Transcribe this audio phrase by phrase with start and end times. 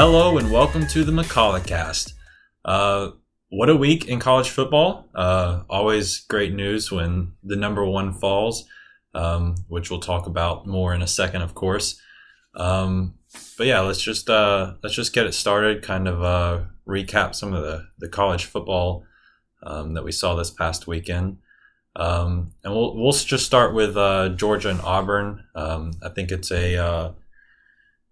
[0.00, 2.14] Hello and welcome to the Makala Cast.
[2.64, 3.10] Uh,
[3.48, 5.08] what a week in college football!
[5.14, 8.64] Uh, always great news when the number one falls,
[9.14, 12.00] um, which we'll talk about more in a second, of course.
[12.54, 13.14] Um,
[13.56, 15.82] but yeah, let's just uh, let's just get it started.
[15.82, 19.04] Kind of uh, recap some of the the college football
[19.62, 21.38] um, that we saw this past weekend.
[21.96, 25.44] Um, and we'll we'll just start with uh, Georgia and Auburn.
[25.54, 27.12] Um, I think it's a uh,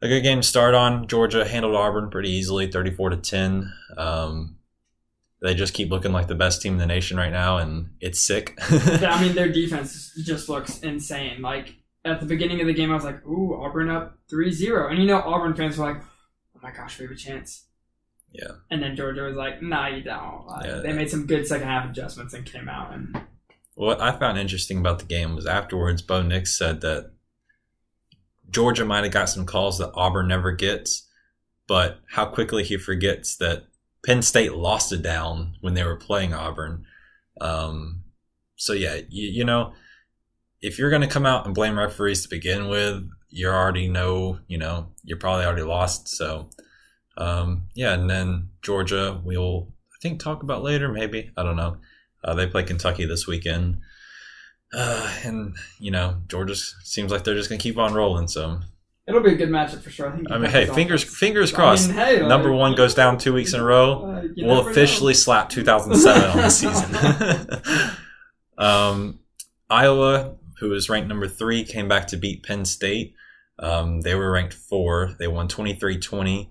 [0.02, 1.06] a good game to start on.
[1.06, 3.72] Georgia handled Auburn pretty easily, 34 to 10.
[3.96, 4.56] Um,
[5.40, 8.20] they just keep looking like the best team in the nation right now, and it's
[8.20, 8.58] sick.
[8.70, 11.42] I mean, their defense just looks insane.
[11.42, 14.90] Like at the beginning of the game, I was like, "Ooh, Auburn up 3-0.
[14.90, 16.02] and you know, Auburn fans were like,
[16.56, 17.65] "Oh my gosh, we have a chance."
[18.38, 18.52] Yeah.
[18.70, 20.78] And then Georgia was like, "Nah, you don't." Like, Yeah.
[20.78, 23.22] They made some good second half adjustments and came out and
[23.74, 27.12] What I found interesting about the game was afterwards, Bo Nix said that
[28.50, 31.06] Georgia might have got some calls that Auburn never gets,
[31.66, 33.64] but how quickly he forgets that
[34.04, 36.86] Penn State lost a down when they were playing Auburn.
[37.40, 38.04] Um,
[38.54, 39.72] so yeah, you, you know,
[40.62, 44.38] if you're going to come out and blame referees to begin with, you already know,
[44.46, 46.08] you know, you're probably already lost.
[46.08, 46.48] So,
[47.16, 51.78] um, yeah, and then Georgia, we'll I think talk about later, maybe I don't know.
[52.24, 53.78] Uh, they play Kentucky this weekend.
[54.74, 58.26] Uh, and you know, Georgia seems like they're just gonna keep on rolling.
[58.28, 58.60] So
[59.06, 60.08] it'll be a good matchup for sure.
[60.12, 60.30] I think.
[60.30, 61.88] I mean, hey, fingers offense- fingers I crossed.
[61.88, 64.04] mean, hey, Number one goes down two weeks in a row.
[64.04, 65.18] uh, We'll officially know.
[65.18, 67.96] slap 2007 on the season.
[68.58, 69.20] um,
[69.70, 73.14] Iowa, who is ranked number three, came back to beat Penn State.
[73.58, 75.14] Um, they were ranked four.
[75.18, 76.48] They won 23-20.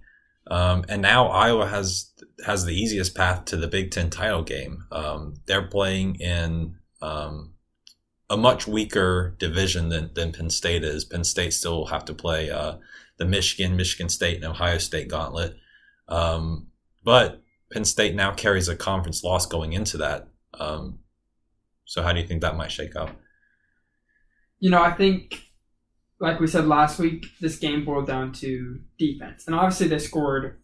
[0.50, 2.12] Um, and now Iowa has
[2.46, 4.86] has the easiest path to the Big Ten title game.
[4.92, 7.54] Um, they're playing in um,
[8.30, 11.06] a much weaker division than, than Penn State is.
[11.06, 12.76] Penn State still will have to play uh,
[13.18, 15.56] the Michigan, Michigan State, and Ohio State gauntlet.
[16.08, 16.68] Um,
[17.04, 20.28] but Penn State now carries a conference loss going into that.
[20.54, 21.00] Um,
[21.86, 23.12] so how do you think that might shake out?
[24.60, 25.45] You know, I think,
[26.20, 30.60] like we said last week, this game boiled down to defense, and obviously they scored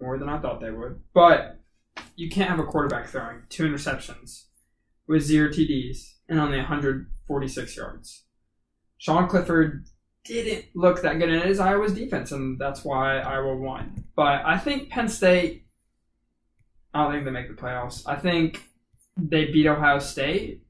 [0.00, 1.00] more than I thought they would.
[1.12, 1.60] But
[2.16, 4.44] you can't have a quarterback throwing two interceptions
[5.06, 8.24] with zero TDs and only 146 yards.
[8.98, 9.84] Sean Clifford
[10.24, 14.04] didn't look that good, and it is Iowa's defense, and that's why Iowa won.
[14.16, 15.66] But I think Penn State.
[16.92, 18.02] I don't think they make the playoffs.
[18.06, 18.62] I think
[19.16, 20.63] they beat Ohio State,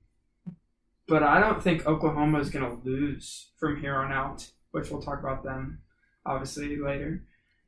[1.08, 5.02] but I don't think Oklahoma is going to lose from here on out, which we'll
[5.02, 5.80] talk about them
[6.26, 7.24] obviously later.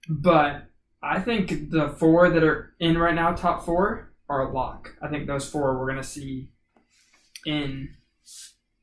[0.08, 0.64] But
[1.02, 4.94] I think the four that are in right now, top four, are a lock.
[5.02, 6.50] I think those four we're going to see
[7.44, 7.90] in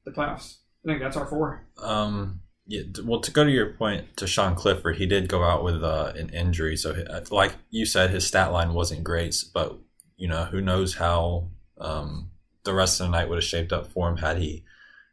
[0.06, 0.58] the playoffs.
[0.86, 1.68] I think that's our four.
[1.78, 5.64] Um, yeah, well, to go to your point to Sean Clifford, he did go out
[5.64, 6.78] with uh, an injury.
[6.78, 9.78] So, uh, like you said, his stat line wasn't great, but
[10.16, 12.32] you know, who knows how um,
[12.64, 14.64] the rest of the night would have shaped up for him had he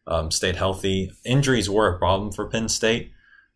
[0.07, 1.13] um, stayed healthy.
[1.25, 3.13] Injuries were a problem for Penn State.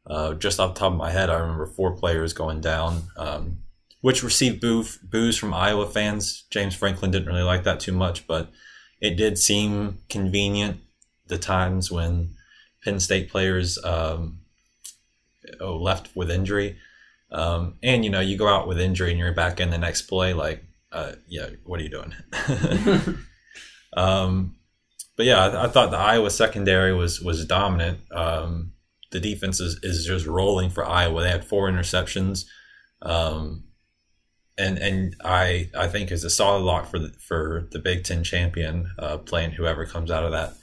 [0.06, 3.58] Uh, just off the top of my head, I remember four players going down, um,
[4.02, 6.44] which received boo- boos from Iowa fans.
[6.50, 8.50] James Franklin didn't really like that too much, but
[9.00, 10.80] it did seem convenient
[11.26, 12.34] the times when
[12.84, 14.40] Penn State players um,
[15.60, 16.76] oh, left with injury.
[17.30, 20.02] Um, and you know, you go out with injury and you're back in the next
[20.02, 20.34] play.
[20.34, 20.62] Like,
[20.92, 22.14] uh, yeah, what are you doing?
[23.96, 24.56] um,
[25.16, 28.00] but yeah, I, I thought the Iowa secondary was was dominant.
[28.12, 28.72] Um,
[29.10, 31.22] the defense is, is just rolling for Iowa.
[31.22, 32.46] They had four interceptions,
[33.02, 33.64] um,
[34.58, 38.24] and and I I think is a solid lock for the for the Big Ten
[38.24, 40.54] champion uh, playing whoever comes out of that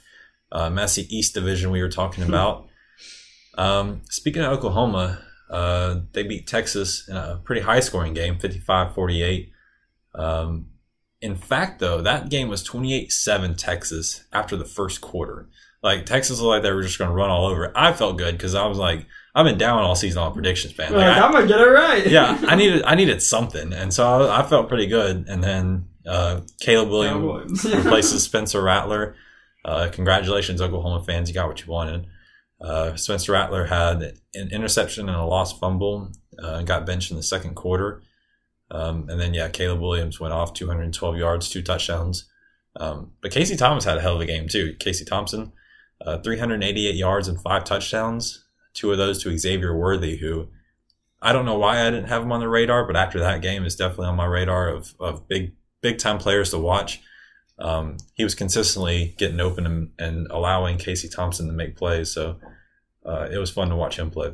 [0.52, 2.68] uh, messy East Division we were talking about.
[3.56, 8.94] Um, speaking of Oklahoma, uh, they beat Texas in a pretty high scoring game, 55
[8.94, 9.52] 48.
[10.14, 10.66] Um,
[11.22, 15.48] in fact, though, that game was 28 7 Texas after the first quarter.
[15.82, 17.72] Like, Texas looked like they were just going to run all over.
[17.74, 20.92] I felt good because I was like, I've been down all season on predictions, man.
[20.92, 22.06] Like, Like, I- I'm gonna get it right.
[22.06, 25.24] yeah, I needed I needed something, and so I, I felt pretty good.
[25.26, 27.64] And then uh, Caleb Williams Williams.
[27.84, 29.14] replaces Spencer Rattler.
[29.64, 31.30] Uh, congratulations, Oklahoma fans!
[31.30, 32.06] You got what you wanted.
[32.60, 34.02] Uh, Spencer Rattler had
[34.34, 36.12] an interception and a lost fumble.
[36.38, 38.02] Uh, got benched in the second quarter,
[38.72, 42.24] um, and then yeah, Caleb Williams went off 212 yards, two touchdowns.
[42.74, 44.74] Um, but Casey Thomas had a hell of a game too.
[44.80, 45.52] Casey Thompson,
[46.04, 48.46] uh, 388 yards and five touchdowns.
[48.72, 50.48] Two of those to Xavier Worthy, who
[51.20, 53.64] I don't know why I didn't have him on the radar, but after that game,
[53.64, 55.52] is definitely on my radar of, of big
[55.82, 57.00] big time players to watch.
[57.58, 62.10] um, he was consistently getting open and, and, allowing Casey Thompson to make plays.
[62.10, 62.38] So
[63.04, 64.32] uh, it was fun to watch him play.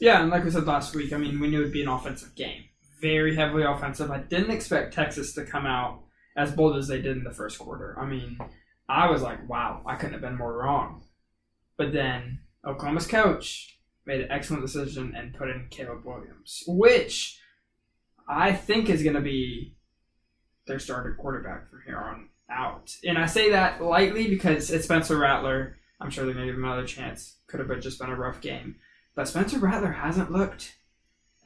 [0.00, 2.34] Yeah, and like we said last week, I mean, we knew it'd be an offensive
[2.34, 2.64] game,
[3.00, 4.10] very heavily offensive.
[4.10, 6.02] I didn't expect Texas to come out
[6.36, 7.96] as bold as they did in the first quarter.
[7.98, 8.38] I mean,
[8.88, 11.04] I was like, wow, I couldn't have been more wrong.
[11.76, 17.40] But then Oklahoma's coach made an excellent decision and put in Caleb Williams, which
[18.28, 19.76] I think is going to be
[20.66, 22.94] their starter quarterback from here on out.
[23.04, 25.76] And I say that lightly because it's Spencer Rattler.
[26.00, 27.36] I'm sure they're going to give him another chance.
[27.46, 28.76] Could have just been a rough game.
[29.14, 30.77] But Spencer Rattler hasn't looked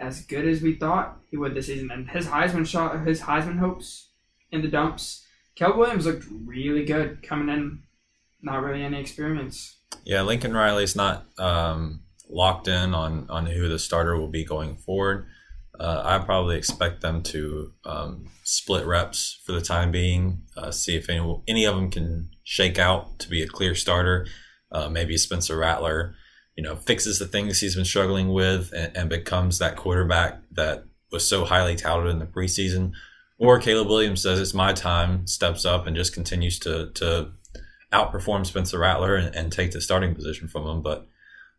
[0.02, 1.90] as good as we thought he would this season.
[1.90, 4.10] And his Heisman shot, his Heisman hopes
[4.50, 5.24] in the dumps.
[5.54, 7.84] Caleb Williams looked really good coming in.
[8.42, 9.78] Not really any experience.
[10.04, 14.76] Yeah, Lincoln Riley's not um, locked in on on who the starter will be going
[14.76, 15.26] forward.
[15.78, 20.96] Uh, I probably expect them to um, split reps for the time being, uh, see
[20.96, 24.26] if any, any of them can shake out to be a clear starter.
[24.70, 26.14] Uh, maybe Spencer Rattler,
[26.56, 30.84] you know, fixes the things he's been struggling with and, and, becomes that quarterback that
[31.10, 32.92] was so highly touted in the preseason.
[33.38, 37.32] Or Caleb Williams says it's my time, steps up and just continues to to
[37.92, 40.82] outperform Spencer Rattler and, and take the starting position from him.
[40.82, 41.06] But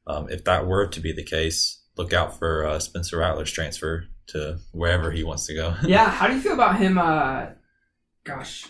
[0.07, 4.05] um, if that were to be the case, look out for uh, Spencer Rattler's transfer
[4.27, 5.75] to wherever he wants to go.
[5.83, 6.97] yeah, how do you feel about him?
[6.97, 7.47] Uh,
[8.23, 8.67] gosh,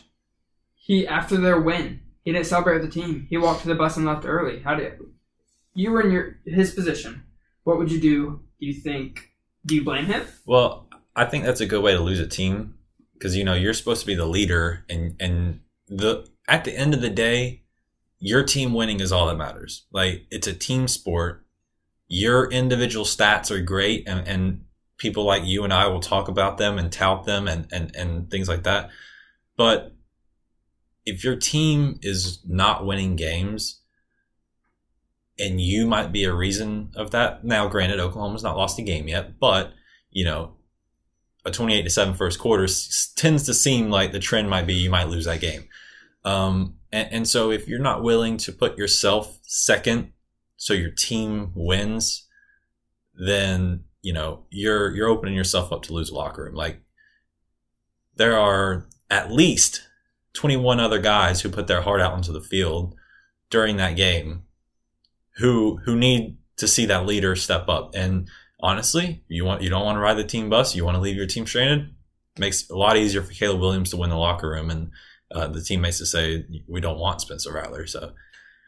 [0.75, 3.27] he after their win, he didn't celebrate with the team.
[3.29, 4.61] He walked to the bus and left early.
[4.61, 5.12] How did you
[5.91, 7.23] were in your his position?
[7.63, 8.41] What would you do?
[8.59, 9.31] Do you think?
[9.65, 10.23] Do you blame him?
[10.45, 12.75] Well, I think that's a good way to lose a team
[13.13, 16.93] because you know you're supposed to be the leader, and and the at the end
[16.93, 17.63] of the day,
[18.19, 19.85] your team winning is all that matters.
[19.91, 21.43] Like it's a team sport
[22.13, 24.65] your individual stats are great and, and
[24.97, 28.29] people like you and I will talk about them and tout them and, and, and
[28.29, 28.91] things like that.
[29.57, 29.95] But
[31.07, 33.81] if your team is not winning games
[35.39, 39.07] and you might be a reason of that, now granted, Oklahoma's not lost a game
[39.07, 39.73] yet, but
[40.11, 40.53] you know,
[41.45, 44.75] a 28 to 7 first quarter s- tends to seem like the trend might be
[44.75, 45.67] you might lose that game.
[46.23, 50.13] Um, and, and so if you're not willing to put yourself second
[50.55, 52.27] so your team wins,
[53.13, 56.55] then you know you're you're opening yourself up to lose locker room.
[56.55, 56.81] Like
[58.15, 59.83] there are at least
[60.33, 62.95] 21 other guys who put their heart out into the field
[63.49, 64.43] during that game
[65.37, 67.95] who who need to see that leader step up.
[67.95, 71.01] And honestly, you want you don't want to ride the team bus, you want to
[71.01, 71.93] leave your team stranded.
[72.37, 74.89] Makes a lot easier for Caleb Williams to win the locker room and
[75.31, 77.85] uh, the teammates to say we don't want Spencer Rattler.
[77.85, 78.13] So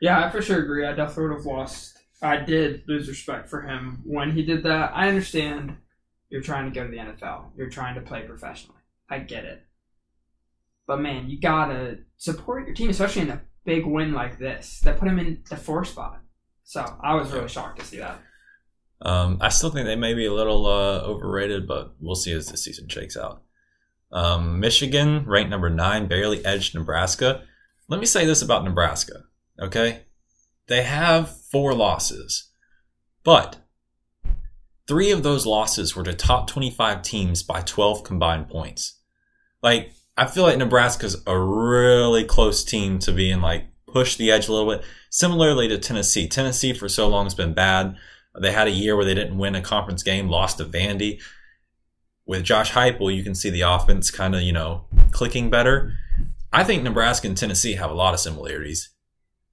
[0.02, 0.86] yeah, I for sure agree.
[0.86, 1.98] I definitely would have lost.
[2.22, 4.92] I did lose respect for him when he did that.
[4.94, 5.78] I understand
[6.30, 7.52] you're trying to go to the NFL.
[7.58, 8.80] You're trying to play professionally.
[9.10, 9.64] I get it.
[10.88, 15.00] But man, you gotta support your team, especially in a big win like this that
[15.00, 16.22] put him in the four spot.
[16.66, 18.20] So I was really shocked to see that.
[19.02, 22.48] Um, I still think they may be a little uh, overrated, but we'll see as
[22.48, 23.44] the season shakes out.
[24.12, 27.44] Um, Michigan, ranked number nine, barely edged Nebraska.
[27.88, 29.26] Let me say this about Nebraska.
[29.60, 30.02] Okay.
[30.68, 32.50] They have four losses,
[33.24, 33.58] but
[34.88, 39.00] three of those losses were to top 25 teams by 12 combined points.
[39.62, 43.66] Like, I feel like Nebraska's a really close team to being like
[43.96, 44.84] push the edge a little bit.
[45.10, 46.28] Similarly to Tennessee.
[46.28, 47.96] Tennessee for so long has been bad.
[48.38, 51.22] They had a year where they didn't win a conference game, lost to Vandy.
[52.26, 55.94] With Josh Heupel, you can see the offense kind of, you know, clicking better.
[56.52, 58.90] I think Nebraska and Tennessee have a lot of similarities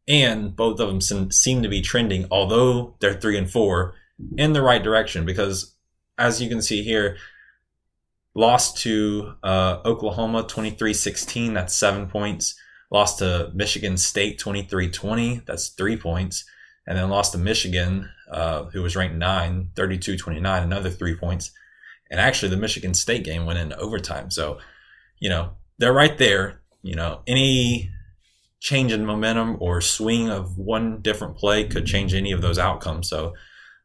[0.09, 3.95] and both of them seem to be trending, although they're three and four,
[4.37, 5.25] in the right direction.
[5.25, 5.77] Because
[6.19, 7.17] as you can see here,
[8.35, 12.57] lost to uh, Oklahoma 23-16, that's seven points.
[12.93, 16.45] Lost to Michigan State 23-20, that's three points.
[16.87, 21.53] And then lost to Michigan, uh, who was ranked nine, 32-29, another three points.
[22.11, 24.31] And actually, the Michigan State game went into overtime.
[24.31, 24.59] So,
[25.19, 26.61] you know, they're right there.
[26.83, 27.91] You know, any
[28.61, 33.09] change in momentum or swing of one different play could change any of those outcomes.
[33.09, 33.33] So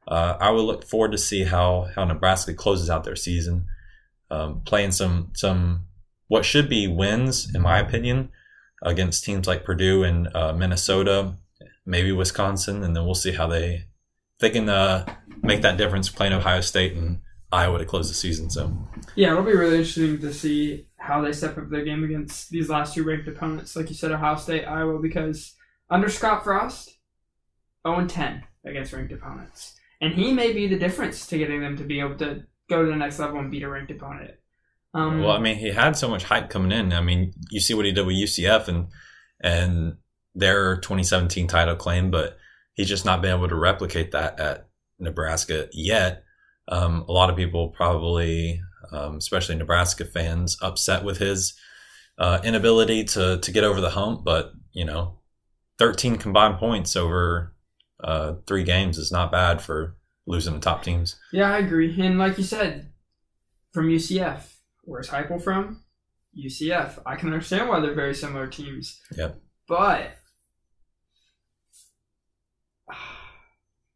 [0.08, 3.68] uh, I would look forward to see how how Nebraska closes out their season,
[4.30, 5.86] um, playing some some
[6.28, 8.32] what should be wins in my opinion
[8.82, 11.38] against teams like Purdue and uh, Minnesota,
[11.86, 13.86] maybe Wisconsin, and then we'll see how they
[14.40, 15.06] they can uh,
[15.42, 18.50] make that difference playing Ohio State and Iowa to close the season.
[18.50, 18.72] So
[19.16, 22.70] yeah, it'll be really interesting to see how they step up their game against these
[22.70, 25.56] last two ranked opponents, like you said, Ohio State, Iowa, because
[25.90, 26.98] under Scott Frost,
[27.88, 29.76] 0 10 against ranked opponents.
[30.02, 32.90] And he may be the difference to getting them to be able to go to
[32.90, 34.32] the next level and beat a ranked opponent.
[34.98, 36.92] Um, Well, I mean, he had so much hype coming in.
[36.92, 38.88] I mean, you see what he did with UCF and
[39.39, 39.98] and
[40.34, 42.38] their 2017 title claim, but
[42.74, 46.24] he's just not been able to replicate that at Nebraska yet.
[46.68, 48.60] Um, a lot of people probably,
[48.92, 51.54] um, especially Nebraska fans, upset with his
[52.18, 54.25] uh, inability to to get over the hump.
[54.25, 55.20] But you know,
[55.77, 57.56] 13 combined points over
[58.04, 61.18] uh, three games is not bad for losing to top teams.
[61.32, 61.96] yeah, I agree.
[62.01, 62.92] And like you said,
[63.72, 64.57] from UCF,
[64.88, 65.84] where's Heupel from?
[66.38, 67.00] UCF.
[67.06, 69.00] I can understand why they're very similar teams.
[69.15, 69.39] Yep.
[69.67, 70.12] But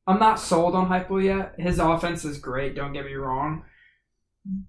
[0.07, 1.53] I'm not sold on Heupel yet.
[1.57, 2.75] His offense is great.
[2.75, 3.63] Don't get me wrong.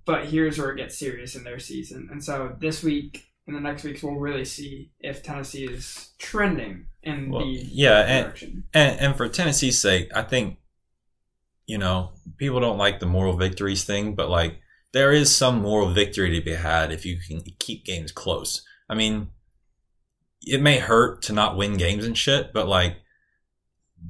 [0.05, 2.09] But here's where it gets serious in their season.
[2.13, 6.87] And so this week and the next weeks, we'll really see if Tennessee is trending
[7.03, 8.65] in Well, the yeah, and- direction.
[8.75, 10.59] And, and for Tennessee's sake, I think,
[11.67, 14.61] you know, people don't like the moral victories thing, but like
[14.93, 18.63] there is some moral victory to be had if you can keep games close.
[18.89, 19.29] I mean,
[20.43, 22.97] it may hurt to not win games and shit, but like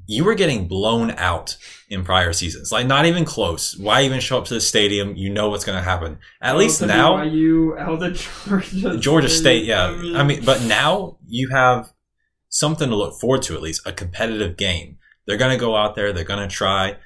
[0.06, 1.56] you were getting blown out
[1.88, 2.72] in prior seasons.
[2.72, 3.76] Like not even close.
[3.76, 5.16] Why even show up to the stadium?
[5.16, 6.18] You know what's going to happen.
[6.40, 9.86] At least now, BYU, Elton, Georgia, Georgia State, yeah.
[10.16, 11.92] I mean, but now you have
[12.48, 14.98] something to look forward to at least a competitive game.
[15.26, 16.12] They're going to go out there.
[16.12, 16.96] They're going to try.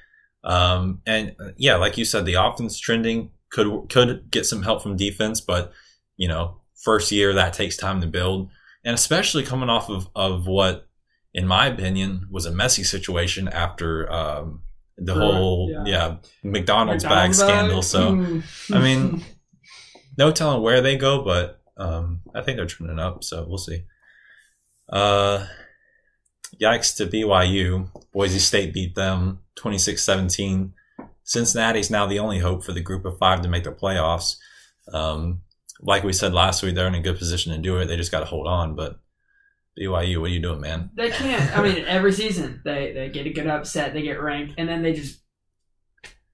[0.43, 4.81] Um, and uh, yeah, like you said, the offense trending could could get some help
[4.81, 5.71] from defense, but
[6.15, 8.49] you know, first year that takes time to build,
[8.83, 10.87] and especially coming off of of what,
[11.33, 14.61] in my opinion, was a messy situation after um,
[14.97, 15.83] the whole yeah.
[15.85, 17.81] yeah, McDonald's, bag McDonald's scandal.
[17.81, 18.11] So.
[18.11, 18.43] Mm.
[18.75, 19.23] I mean,
[20.17, 23.83] no telling where they go, but um, I think they're trending up, so we'll see.
[24.89, 25.45] Uh,
[26.61, 27.89] yikes to BYU.
[28.11, 30.73] Boise State beat them 26 17.
[31.27, 34.37] Cincinnati's now the only hope for the group of five to make the playoffs.
[34.93, 35.41] Um,
[35.81, 37.85] like we said last week, they're in a good position to do it.
[37.85, 38.75] They just got to hold on.
[38.75, 38.99] But
[39.77, 40.89] BYU, what are you doing, man?
[40.95, 41.55] They can't.
[41.55, 44.81] I mean, every season they they get a good upset, they get ranked, and then
[44.81, 45.19] they just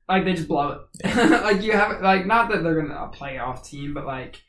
[0.08, 1.16] like they just blow it.
[1.44, 4.42] like you have like not that they're gonna a playoff team, but like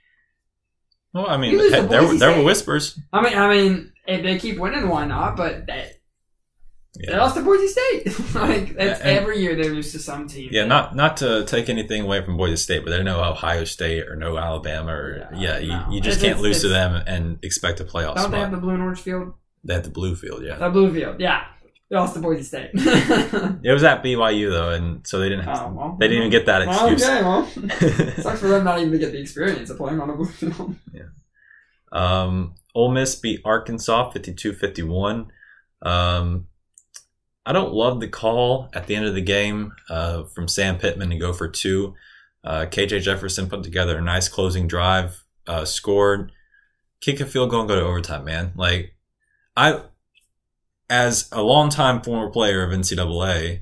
[1.14, 3.00] Well, I mean, You lose to hey, there, were- there were whispers.
[3.14, 5.36] I mean I mean if they keep winning, why not?
[5.38, 5.66] But
[6.96, 8.06] they, they lost to Boise State.
[8.34, 10.48] like Yeah, and- every year they lose to some team.
[10.52, 14.06] Yeah, not not to take anything away from Boise State, but they're no Ohio State
[14.08, 15.88] or no Alabama or Yeah, yeah, no.
[15.90, 18.50] you, you just It's- can't lose to them and expect a playoff Don't they have
[18.52, 19.34] the blue and orange field?
[19.64, 20.56] They have the blue field, yeah.
[20.56, 21.44] The blue field, yeah.
[21.90, 22.70] They lost to Boise State.
[22.74, 25.96] It was at BYU though, and so they didn't have Oh, well.
[25.98, 27.08] they didn't even get that Well, excuse.
[27.10, 27.46] okay, well.
[28.22, 30.74] Sucks for them not even to get the experience of playing on a blue field.
[31.92, 35.28] Um, Ole Miss beat Arkansas 52-51.
[35.82, 36.46] Um,
[37.46, 41.10] I don't love the call at the end of the game uh, from Sam Pittman
[41.10, 41.94] to go for two.
[42.42, 46.32] Uh, KJ Jefferson put together a nice closing drive, uh, scored,
[47.00, 48.52] kick a field goal and go to overtime, man.
[48.56, 48.94] Like,
[49.56, 49.82] I,
[50.88, 53.60] as a longtime former player of NCAA,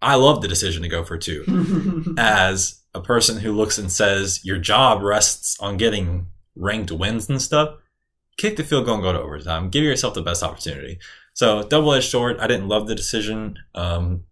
[0.00, 4.44] I love the decision to go for two as a person who looks and says
[4.44, 7.76] your job rests on getting ranked wins and stuff,
[8.36, 9.70] kick the field goal and go to overtime.
[9.70, 10.98] Give yourself the best opportunity.
[11.34, 12.38] So double edged sword.
[12.38, 13.58] I didn't love the decision.
[13.74, 14.24] Um,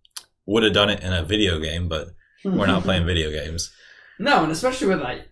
[0.46, 2.08] would have done it in a video game, but
[2.44, 3.72] we're not playing video games.
[4.18, 5.28] No, and especially with like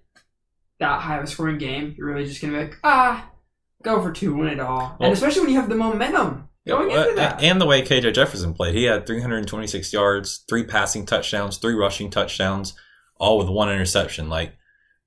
[0.79, 3.31] that high of a scoring game, you're really just gonna be like, ah,
[3.83, 4.79] go for two, win it all.
[4.79, 7.43] Well- and especially when you have the momentum going into that.
[7.43, 12.11] And the way KJ Jefferson played, he had 326 yards, three passing touchdowns, three rushing
[12.11, 12.75] touchdowns,
[13.17, 14.29] all with one interception.
[14.29, 14.55] Like,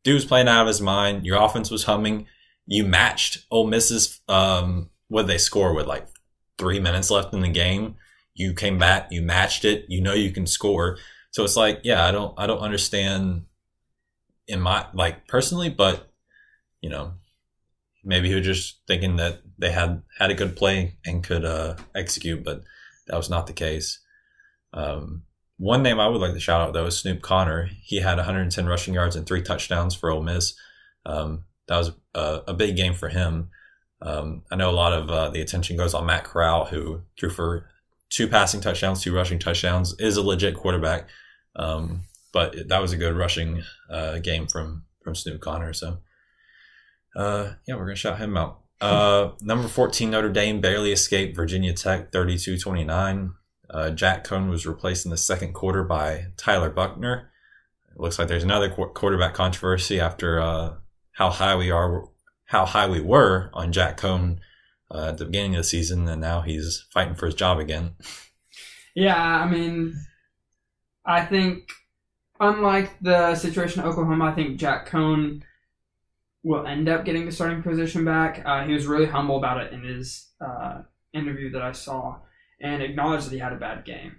[0.04, 1.26] dude was playing out of his mind.
[1.26, 2.28] Your offense was humming.
[2.66, 6.08] You matched Ole Miss's, um, what they score with like
[6.64, 7.96] three minutes left in the game.
[8.34, 9.86] You came back, you matched it.
[9.90, 10.98] You know you can score.
[11.32, 13.44] So it's like, yeah, I don't, I don't understand
[14.48, 16.10] in my like personally, but
[16.82, 17.16] you know,
[18.02, 21.76] maybe he was just thinking that they had had a good play and could uh,
[21.94, 22.64] execute, but
[23.08, 24.00] that was not the case.
[24.72, 25.24] Um,
[25.58, 27.70] one name I would like to shout out though is Snoop Conner.
[27.82, 30.54] He had 110 rushing yards and three touchdowns for Ole Miss.
[31.06, 33.50] Um, that was a, a big game for him.
[34.04, 37.30] Um, I know a lot of uh, the attention goes on Matt Corral, who threw
[37.30, 37.70] for
[38.10, 41.08] two passing touchdowns, two rushing touchdowns, is a legit quarterback.
[41.56, 45.74] Um, but that was a good rushing uh, game from from Snoop Conner.
[45.74, 46.00] So,
[47.16, 48.60] uh, yeah, we're gonna shout him out.
[48.82, 53.34] Uh, number 14 Notre Dame barely escaped Virginia Tech 32-29.
[53.70, 57.32] Uh, Jack Coan was replaced in the second quarter by Tyler Buchner.
[57.96, 60.74] It looks like there's another qu- quarterback controversy after uh,
[61.14, 62.10] how high we are,
[62.54, 64.38] how high we were on Jack Coan
[64.92, 67.96] uh, at the beginning of the season, and now he's fighting for his job again.
[68.96, 69.96] Yeah, I mean,
[71.04, 71.68] I think
[72.40, 75.42] unlike the situation at Oklahoma, I think Jack Coan
[76.44, 78.44] will end up getting the starting position back.
[78.46, 82.20] Uh, he was really humble about it in his uh, interview that I saw
[82.62, 84.18] and acknowledged that he had a bad game.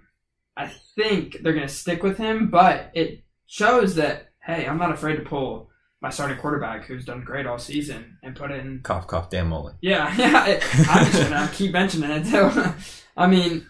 [0.57, 4.91] I think they're going to stick with him, but it shows that, hey, I'm not
[4.91, 5.69] afraid to pull
[6.05, 8.79] my starting quarterback who's done great all season and put in.
[8.83, 9.73] Cough, cough, Dan Mullen.
[9.81, 10.45] Yeah, yeah.
[10.45, 12.51] It, I'm just gonna keep mentioning it too.
[13.17, 13.65] I mean,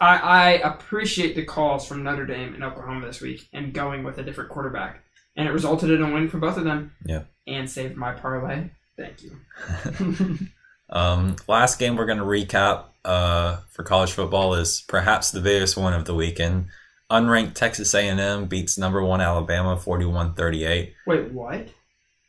[0.00, 4.16] I, I appreciate the calls from Notre Dame and Oklahoma this week and going with
[4.16, 5.04] a different quarterback,
[5.36, 6.92] and it resulted in a win for both of them.
[7.04, 7.24] Yeah.
[7.46, 8.70] And saved my parlay.
[8.96, 10.38] Thank you.
[10.90, 15.76] Um, last game we're going to recap uh, for college football is perhaps the biggest
[15.76, 16.68] one of the weekend.
[17.10, 20.92] Unranked Texas A&M beats number one Alabama 41-38.
[21.06, 21.68] Wait, what?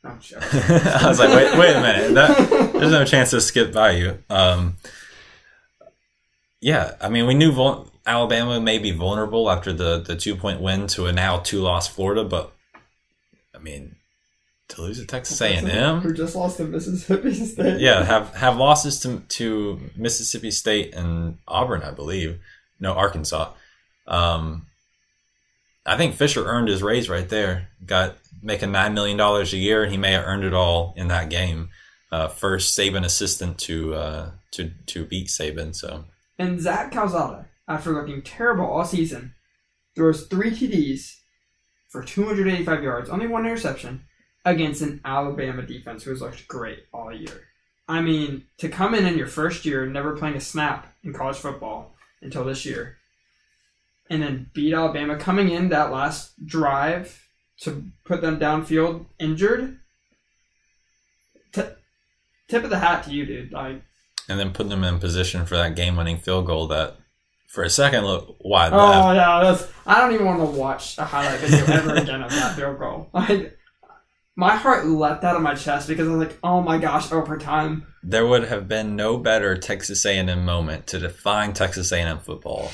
[0.05, 0.47] Oh, joking.
[0.53, 2.13] I was like, wait, wait a minute.
[2.13, 4.17] That, there's no chance to skip by you.
[4.29, 4.77] Um,
[6.61, 10.61] yeah, I mean, we knew vul- Alabama may be vulnerable after the, the two point
[10.61, 12.53] win to a now two loss Florida, but
[13.53, 13.95] I mean,
[14.69, 17.79] to lose to Texas A&M, Who just lost to Mississippi State?
[17.81, 22.39] yeah, have have losses to to Mississippi State and Auburn, I believe.
[22.79, 23.51] No, Arkansas.
[24.07, 24.65] Um,
[25.89, 27.69] I think Fisher earned his raise right there.
[27.83, 31.07] Got making nine million dollars a year, and he may have earned it all in
[31.07, 31.69] that game.
[32.11, 35.75] Uh, first Saban assistant to uh, to to beat Saban.
[35.75, 36.05] So
[36.37, 39.33] And Zach Calzada, after looking terrible all season,
[39.95, 41.15] throws three TDs
[41.87, 44.03] for 285 yards, only one interception,
[44.45, 47.47] against an Alabama defense who has looked great all year.
[47.87, 51.37] I mean, to come in in your first year, never playing a snap in college
[51.37, 52.98] football until this year,
[54.09, 57.21] and then beat Alabama, coming in that last drive
[57.61, 59.79] to put them downfield injured.
[61.53, 61.61] T-
[62.47, 63.51] tip of the hat to you, dude.
[63.51, 63.83] Like,
[64.27, 66.97] and then putting them in position for that game winning field goal that
[67.47, 69.67] for a second looked wide Oh yeah, that's.
[69.85, 73.09] I don't even want to watch a highlight video ever again of that field goal.
[73.13, 73.57] Like,
[74.35, 77.85] my heart leapt out of my chest because I was like, "Oh my gosh, overtime!"
[78.03, 82.71] There would have been no better Texas A&M moment to define Texas A&M football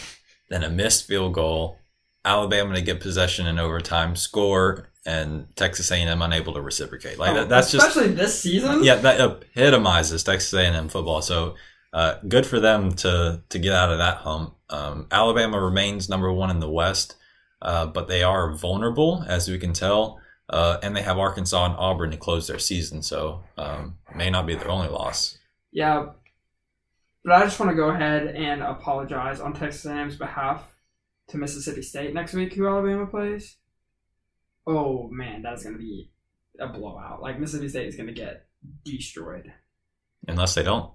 [0.49, 1.77] than a missed field goal,
[2.23, 7.19] Alabama to get possession in overtime, score, and Texas A&M unable to reciprocate.
[7.19, 8.83] Like that, that's just Oh, especially this season.
[8.83, 11.21] yeah, that epitomizes Texas A&M football.
[11.21, 11.55] So
[11.93, 14.55] uh, good for them to to get out of that hump.
[14.69, 17.15] Um, Alabama remains number one in the West,
[17.61, 21.75] uh, but they are vulnerable as we can tell, uh, and they have Arkansas and
[21.77, 23.01] Auburn to close their season.
[23.03, 25.37] So um, may not be their only loss.
[25.71, 26.07] Yeah,
[27.25, 30.63] but I just want to go ahead and apologize on Texas A&M's behalf
[31.29, 33.57] to Mississippi State next week, who Alabama plays.
[34.67, 36.11] Oh man, that's gonna be
[36.59, 37.21] a blowout.
[37.21, 38.47] Like Mississippi State is gonna get
[38.83, 39.51] destroyed.
[40.27, 40.91] Unless they don't.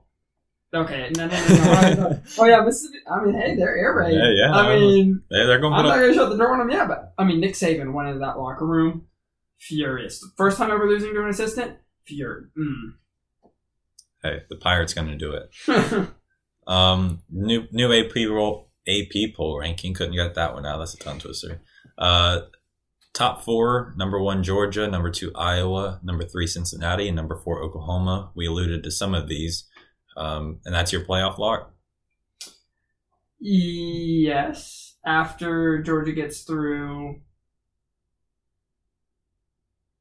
[0.73, 2.23] Okay, no, no, no, no.
[2.39, 2.99] oh yeah, Mississippi.
[3.11, 4.15] I mean, hey, they're air raid.
[4.15, 4.53] Yeah, yeah.
[4.53, 6.87] I mean, They, they're going to I'm not gonna shut the door on them Yeah,
[6.87, 9.07] but I mean, Nick Saban went into that locker room
[9.61, 10.25] furious.
[10.37, 12.49] First time ever losing to an assistant, furious.
[12.59, 12.95] Mm.
[14.23, 16.09] Hey, the Pirates going to do it.
[16.67, 19.95] Um, new new AP roll AP poll ranking.
[19.95, 20.79] Couldn't get that one out.
[20.79, 21.63] That's a tongue twister.
[21.99, 22.43] Uh,
[23.13, 28.31] top four: number one Georgia, number two Iowa, number three Cincinnati, and number four Oklahoma.
[28.35, 29.69] We alluded to some of these,
[30.17, 31.75] um, and that's your playoff lock.
[33.41, 37.21] yes, after Georgia gets through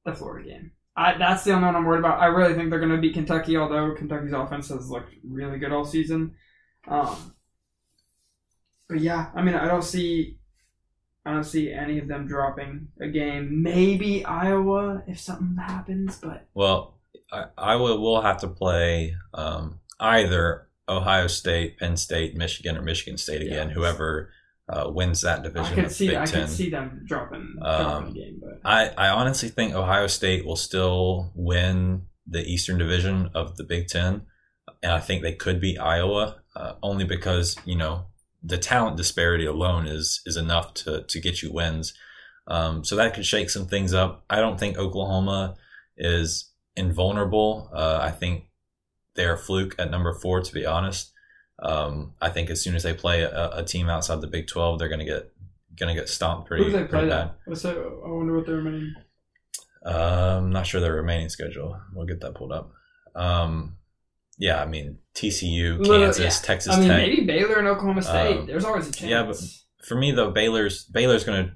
[0.06, 0.72] the Florida game.
[0.96, 2.20] I, that's the only one I'm worried about.
[2.20, 5.72] I really think they're going to beat Kentucky, although Kentucky's offense has looked really good
[5.72, 6.36] all season.
[6.90, 7.36] Um,
[8.88, 10.38] but yeah, I mean, I don't see,
[11.26, 13.62] I don't see any of them dropping a game.
[13.62, 16.98] Maybe Iowa if something happens, but Well,
[17.32, 23.18] I, Iowa will have to play um, either Ohio State, Penn State, Michigan, or Michigan
[23.18, 23.68] State again.
[23.70, 23.74] Yeah.
[23.76, 24.32] Whoever
[24.68, 26.42] uh, wins that division could of see, Big I Ten.
[26.48, 30.56] could see them dropping, Um, dropping game, but I, I honestly think Ohio State will
[30.56, 34.24] still win the Eastern Division of the Big Ten,
[34.82, 38.06] and I think they could beat Iowa uh, only because you know
[38.44, 41.94] the talent disparity alone is is enough to to get you wins.
[42.48, 44.24] Um, so that could shake some things up.
[44.30, 45.56] I don't think Oklahoma
[45.98, 47.70] is invulnerable.
[47.72, 48.46] Uh, I think
[49.16, 51.12] they're a fluke at number four, to be honest.
[51.62, 54.80] Um, I think as soon as they play a, a team outside the Big Twelve,
[54.80, 55.32] they're gonna get
[55.78, 57.30] gonna get stomped pretty, who they play pretty bad.
[57.30, 57.40] that?
[57.46, 58.94] What's I wonder what their remaining.
[59.86, 61.80] Um, I'm not sure their remaining schedule.
[61.94, 62.72] We'll get that pulled up.
[63.16, 63.78] Um,
[64.38, 66.46] yeah, I mean TCU, Kansas, yeah.
[66.46, 66.98] Texas I mean, Tech.
[66.98, 68.38] maybe Baylor and Oklahoma State.
[68.38, 69.10] Um, There's always a chance.
[69.10, 69.38] yeah, but-
[69.86, 71.52] For me, though, Baylor's Baylor's going to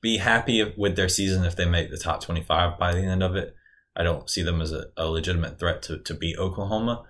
[0.00, 3.36] be happy with their season if they make the top 25 by the end of
[3.36, 3.54] it.
[3.94, 7.04] I don't see them as a, a legitimate threat to, to beat Oklahoma.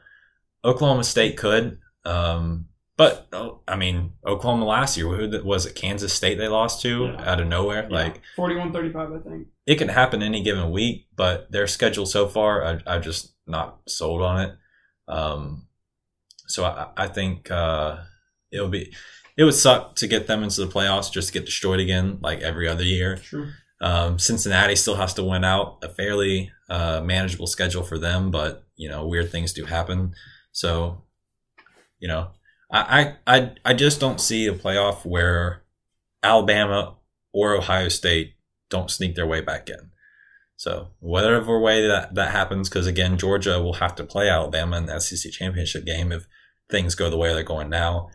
[0.65, 1.79] Oklahoma State could.
[2.05, 5.75] Um, But oh, I mean, Oklahoma last year who was it?
[5.75, 7.31] Kansas State they lost to Yeah.
[7.33, 7.89] out of nowhere.
[7.89, 9.47] Like 41-35, I think.
[9.67, 13.79] it can happen any given week, but their schedule so far, I, I'm just not
[13.89, 14.53] sold on it.
[15.09, 15.67] Um,
[16.53, 17.99] so I, I think uh,
[18.51, 18.93] it'll be
[19.37, 22.41] it would suck to get them into the playoffs just to get destroyed again, like
[22.41, 23.17] every other year.
[23.17, 23.49] True.
[23.81, 28.65] Um, Cincinnati still has to win out a fairly uh, manageable schedule for them, but
[28.77, 30.15] you know weird things do happen.
[30.53, 31.03] So,
[31.99, 32.29] you know,
[32.71, 35.63] I I I, I just don't see a playoff where
[36.23, 36.97] Alabama
[37.33, 38.35] or Ohio State
[38.69, 39.91] don't sneak their way back in.
[40.57, 44.87] So whatever way that that happens, because again, Georgia will have to play Alabama in
[44.87, 46.29] the SEC championship game if
[46.73, 48.11] things go the way they're going now.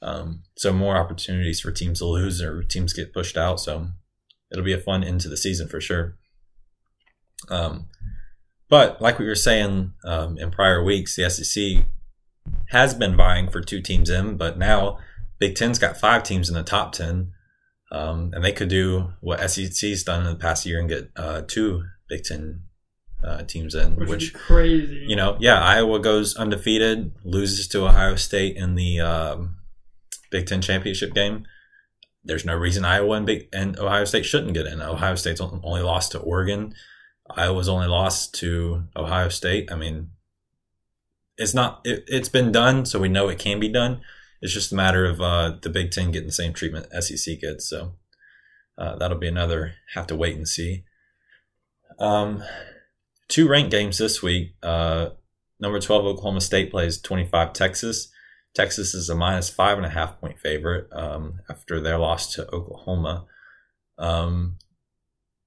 [0.00, 3.60] Um, so more opportunities for teams to lose or teams get pushed out.
[3.60, 3.88] So
[4.50, 6.16] it'll be a fun end to the season for sure.
[7.50, 7.88] Um,
[8.70, 11.84] but like we were saying um, in prior weeks, the SEC
[12.70, 14.98] has been vying for two teams in, but now
[15.38, 17.32] Big Ten's got five teams in the top ten,
[17.92, 21.42] um, and they could do what SEC's done in the past year and get uh,
[21.46, 22.62] two Big Ten
[23.24, 25.04] uh, teams in, Which, which crazy.
[25.08, 29.56] you know, yeah, Iowa goes undefeated, loses to Ohio State in the um,
[30.30, 31.46] Big Ten championship game.
[32.24, 34.82] There's no reason Iowa and, Big, and Ohio State shouldn't get in.
[34.82, 36.74] Ohio State's only lost to Oregon.
[37.30, 39.70] Iowa's only lost to Ohio State.
[39.70, 40.10] I mean,
[41.36, 41.80] it's not.
[41.84, 44.00] It, it's been done, so we know it can be done.
[44.40, 47.68] It's just a matter of uh, the Big Ten getting the same treatment SEC gets.
[47.68, 47.94] So
[48.78, 50.84] uh, that'll be another have to wait and see.
[51.98, 52.42] Um,
[53.28, 54.54] two ranked games this week.
[54.62, 55.10] Uh,
[55.60, 58.08] number 12, Oklahoma State plays 25 Texas.
[58.54, 62.48] Texas is a minus five and a half point favorite um, after their loss to
[62.52, 63.26] Oklahoma.
[63.98, 64.58] Um,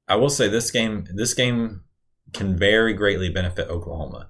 [0.07, 1.81] I will say this game, this game
[2.33, 4.29] can very greatly benefit Oklahoma.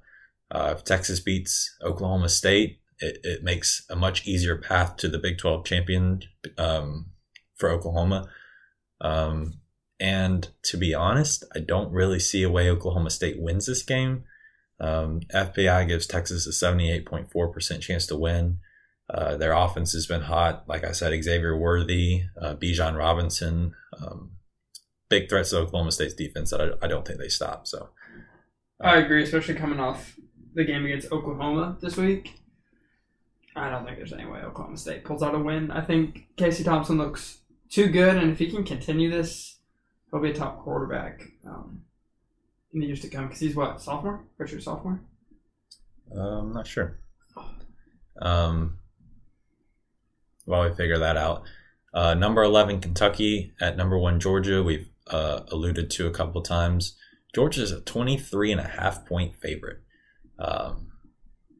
[0.51, 5.19] Uh, if Texas beats Oklahoma State, it, it makes a much easier path to the
[5.19, 6.21] Big 12 champion
[6.57, 7.07] um,
[7.55, 8.29] for Oklahoma.
[9.01, 9.59] Um,
[9.99, 14.23] and to be honest, I don't really see a way Oklahoma State wins this game.
[14.79, 18.59] Um, FPI gives Texas a 78.4% chance to win.
[19.09, 20.63] Uh, their offense has been hot.
[20.67, 24.31] Like I said, Xavier Worthy, uh, Bijan Robinson, um,
[25.09, 27.67] big threats to Oklahoma State's defense that I, I don't think they stop.
[27.67, 27.89] So
[28.79, 30.15] I agree, especially coming off
[30.53, 32.39] the game against Oklahoma this week.
[33.55, 35.71] I don't think there's any way Oklahoma State pulls out a win.
[35.71, 39.58] I think Casey Thompson looks too good, and if he can continue this,
[40.11, 41.81] he'll be a top quarterback um,
[42.73, 43.27] in the years to come.
[43.27, 45.01] Because he's what sophomore, redshirt sophomore.
[46.15, 46.99] uh, I'm not sure.
[48.21, 48.79] Um,
[50.45, 51.43] while we figure that out,
[51.93, 54.61] uh, number 11 Kentucky at number one Georgia.
[54.63, 56.95] We've uh, alluded to a couple times.
[57.33, 59.79] Georgia is a 23 and a half point favorite,
[60.39, 60.91] um,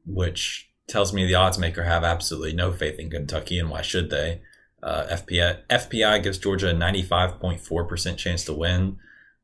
[0.05, 4.09] which tells me the odds maker have absolutely no faith in Kentucky, and why should
[4.09, 4.41] they?
[4.81, 8.97] Uh, FPI, FPI gives Georgia a 95.4% chance to win.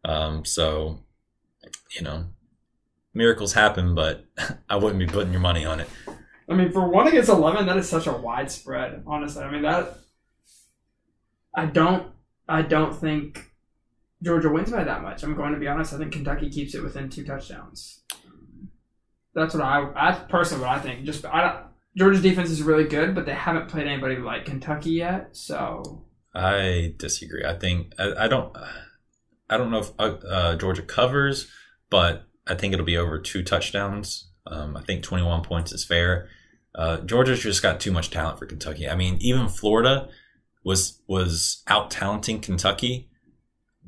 [0.04, 1.00] Um, so,
[1.96, 2.26] you know,
[3.14, 4.26] miracles happen, but
[4.70, 5.90] I wouldn't be putting your money on it.
[6.48, 9.04] I mean, for one against eleven, that is such a wide spread.
[9.08, 9.98] Honestly, I mean that.
[11.56, 12.12] I don't.
[12.48, 13.52] I don't think
[14.22, 15.24] Georgia wins by that much.
[15.24, 15.94] I'm going to be honest.
[15.94, 18.04] I think Kentucky keeps it within two touchdowns.
[19.34, 19.90] That's what I.
[19.94, 21.04] That's personally what I think.
[21.04, 21.65] Just I don't.
[21.98, 25.30] Georgia's defense is really good, but they haven't played anybody like Kentucky yet.
[25.36, 27.46] So I disagree.
[27.46, 28.56] I think I, I don't.
[29.50, 31.50] I don't know if uh, uh, Georgia covers,
[31.90, 34.30] but I think it'll be over two touchdowns.
[34.48, 36.28] Um, I think 21 points is fair.
[36.74, 38.90] Uh, Georgia's just got too much talent for Kentucky.
[38.90, 40.10] I mean, even Florida
[40.64, 43.10] was was out talenting Kentucky,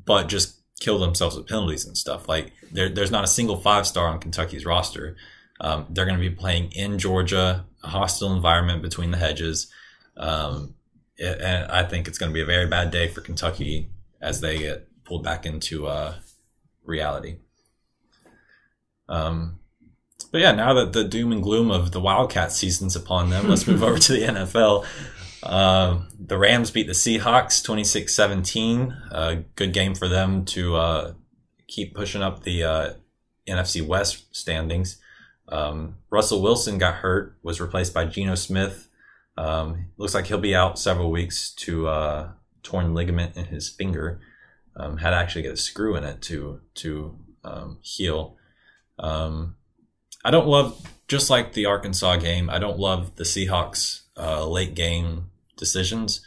[0.04, 2.28] but just killed themselves with penalties and stuff.
[2.28, 5.16] Like there, there's not a single five star on Kentucky's roster.
[5.60, 9.66] Um, they're going to be playing in Georgia, a hostile environment between the hedges.
[10.16, 10.74] Um,
[11.16, 13.90] it- and I think it's going to be a very bad day for Kentucky
[14.20, 16.14] as they get pulled back into uh,
[16.84, 17.36] reality.
[19.08, 19.58] Um,
[20.30, 23.66] but yeah, now that the doom and gloom of the Wildcat season's upon them, let's
[23.66, 24.84] move over to the NFL.
[25.42, 28.96] Um, the Rams beat the Seahawks 26 17.
[29.12, 31.12] A good game for them to uh,
[31.68, 32.92] keep pushing up the uh,
[33.48, 34.98] NFC West standings.
[35.50, 38.88] Um, Russell Wilson got hurt, was replaced by Geno Smith.
[39.36, 42.32] Um, looks like he'll be out several weeks to uh,
[42.62, 44.20] torn ligament in his finger.
[44.76, 48.36] Um, had to actually get a screw in it to to um, heal.
[48.98, 49.56] Um,
[50.24, 52.50] I don't love just like the Arkansas game.
[52.50, 56.20] I don't love the Seahawks uh, late game decisions.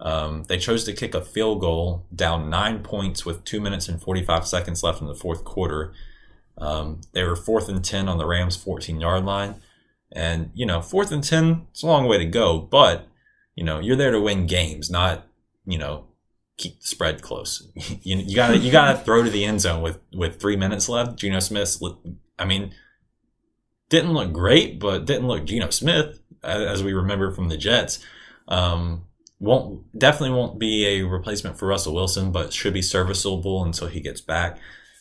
[0.00, 4.00] Um, they chose to kick a field goal down nine points with two minutes and
[4.00, 5.92] forty five seconds left in the fourth quarter.
[6.58, 9.56] Um, they were fourth and ten on the Rams' fourteen yard line.
[10.12, 13.08] And, you know, fourth and 10, it's a long way to go, but,
[13.54, 15.26] you know, you're there to win games, not,
[15.66, 16.06] you know,
[16.56, 17.68] keep the spread close.
[17.74, 21.18] you, you gotta, you gotta throw to the end zone with, with three minutes left.
[21.18, 21.80] Geno Smith,
[22.38, 22.72] I mean,
[23.88, 27.98] didn't look great, but didn't look Geno Smith, as we remember from the Jets.
[28.48, 29.04] Um,
[29.38, 34.00] won't definitely won't be a replacement for Russell Wilson, but should be serviceable until he
[34.00, 34.58] gets back.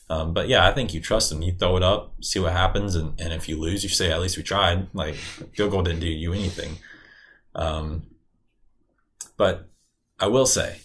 [0.10, 1.42] Um, but yeah, I think you trust them.
[1.42, 4.22] You throw it up, see what happens, and, and if you lose, you say at
[4.22, 4.88] least we tried.
[4.94, 5.16] Like
[5.54, 6.78] field goal didn't do you anything.
[7.56, 8.04] Um,
[9.38, 9.70] but
[10.20, 10.82] I will say,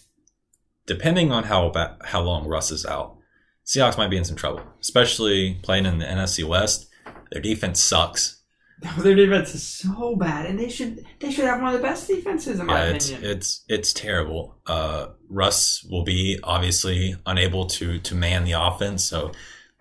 [0.87, 1.73] depending on how
[2.05, 3.19] how long Russ is out,
[3.67, 6.89] Seahawks might be in some trouble, especially playing in the NFC West.
[7.31, 8.40] Their defense sucks.
[8.99, 12.09] Their defense is so bad, and they should they should have one of the best
[12.09, 13.31] defenses in my yeah, it's, opinion.
[13.31, 14.57] It's it's terrible.
[14.67, 19.33] Uh, Russ will be obviously unable to to man the offense, so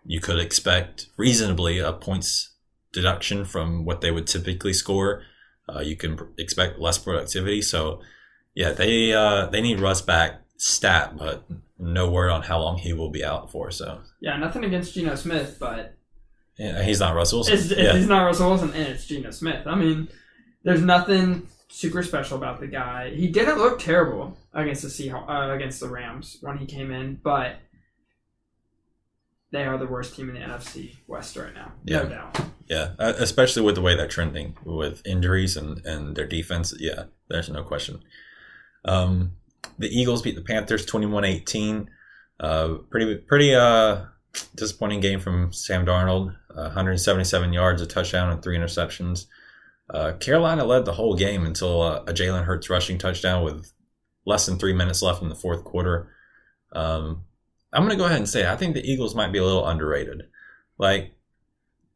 [0.06, 2.56] you could expect reasonably a points
[2.92, 5.24] deduction from what they would typically score.
[5.68, 7.62] Uh, you can expect less productivity.
[7.62, 8.02] So
[8.56, 11.46] yeah, they uh, they need Russ back stat, but
[11.78, 13.72] no word on how long he will be out for.
[13.72, 15.96] So yeah, nothing against Geno Smith, but
[16.60, 17.54] yeah, he's not Russell Wilson.
[17.54, 17.94] It's, it's, yeah.
[17.98, 19.66] He's not Russell Wilson, and it's Geno Smith.
[19.66, 20.10] I mean,
[20.64, 23.12] there's nothing super special about the guy.
[23.12, 27.16] He didn't look terrible against the Seahawks, uh, against the Rams when he came in,
[27.24, 27.58] but
[29.52, 32.04] they are the worst team in the NFC West right now, yeah.
[32.04, 32.42] no doubt.
[32.68, 36.74] Yeah, uh, especially with the way they're trending with injuries and, and their defense.
[36.78, 38.04] Yeah, there's no question.
[38.84, 39.38] Um,
[39.78, 41.88] the Eagles beat the Panthers 21-18.
[42.40, 44.06] Uh, pretty pretty uh
[44.56, 46.36] disappointing game from Sam Darnold.
[46.50, 49.28] Uh, 177 yards, a touchdown, and three interceptions.
[49.90, 53.72] Uh, Carolina led the whole game until uh, a Jalen Hurts rushing touchdown with
[54.26, 56.10] less than three minutes left in the fourth quarter.
[56.72, 57.24] Um,
[57.74, 59.68] I'm going to go ahead and say I think the Eagles might be a little
[59.68, 60.24] underrated.
[60.78, 61.16] Like,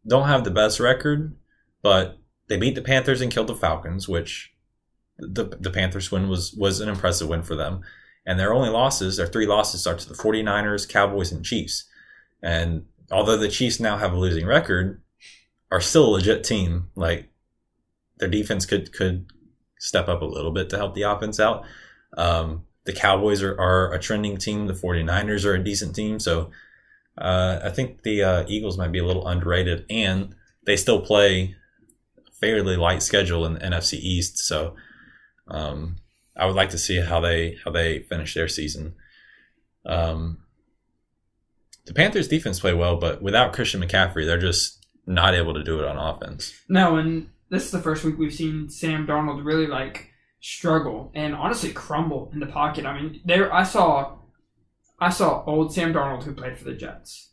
[0.07, 1.35] don't have the best record,
[1.81, 2.17] but
[2.47, 4.53] they beat the Panthers and killed the Falcons, which
[5.17, 7.81] the the Panthers win was was an impressive win for them.
[8.25, 11.85] And their only losses, their three losses, are to the 49ers, Cowboys, and Chiefs.
[12.43, 15.01] And although the Chiefs now have a losing record,
[15.71, 16.89] are still a legit team.
[16.95, 17.29] Like
[18.17, 19.25] their defense could could
[19.79, 21.65] step up a little bit to help the offense out.
[22.15, 24.67] Um, the Cowboys are, are a trending team.
[24.67, 26.19] The 49ers are a decent team.
[26.19, 26.51] So
[27.17, 31.55] uh, I think the uh, Eagles might be a little underrated, and they still play
[32.39, 34.37] fairly light schedule in the NFC East.
[34.39, 34.75] So
[35.47, 35.97] um,
[36.35, 38.95] I would like to see how they how they finish their season.
[39.85, 40.42] Um,
[41.85, 45.79] the Panthers defense play well, but without Christian McCaffrey, they're just not able to do
[45.79, 46.53] it on offense.
[46.69, 51.35] No, and this is the first week we've seen Sam Darnold really like struggle and
[51.35, 52.85] honestly crumble in the pocket.
[52.85, 54.17] I mean, there I saw
[54.99, 57.31] I saw old Sam Darnold who played for the Jets.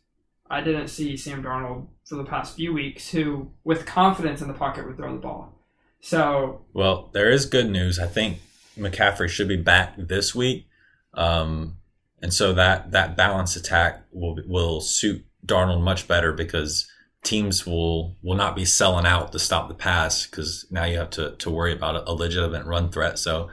[0.49, 4.53] I didn't see Sam Darnold for the past few weeks who with confidence in the
[4.53, 5.57] pocket would throw the ball.
[6.01, 7.99] So Well, there is good news.
[7.99, 8.39] I think
[8.77, 10.67] McCaffrey should be back this week.
[11.13, 11.77] Um,
[12.21, 16.87] and so that that balanced attack will will suit Darnold much better because
[17.23, 21.09] teams will will not be selling out to stop the pass because now you have
[21.11, 23.19] to to worry about a, a legitimate run threat.
[23.19, 23.49] So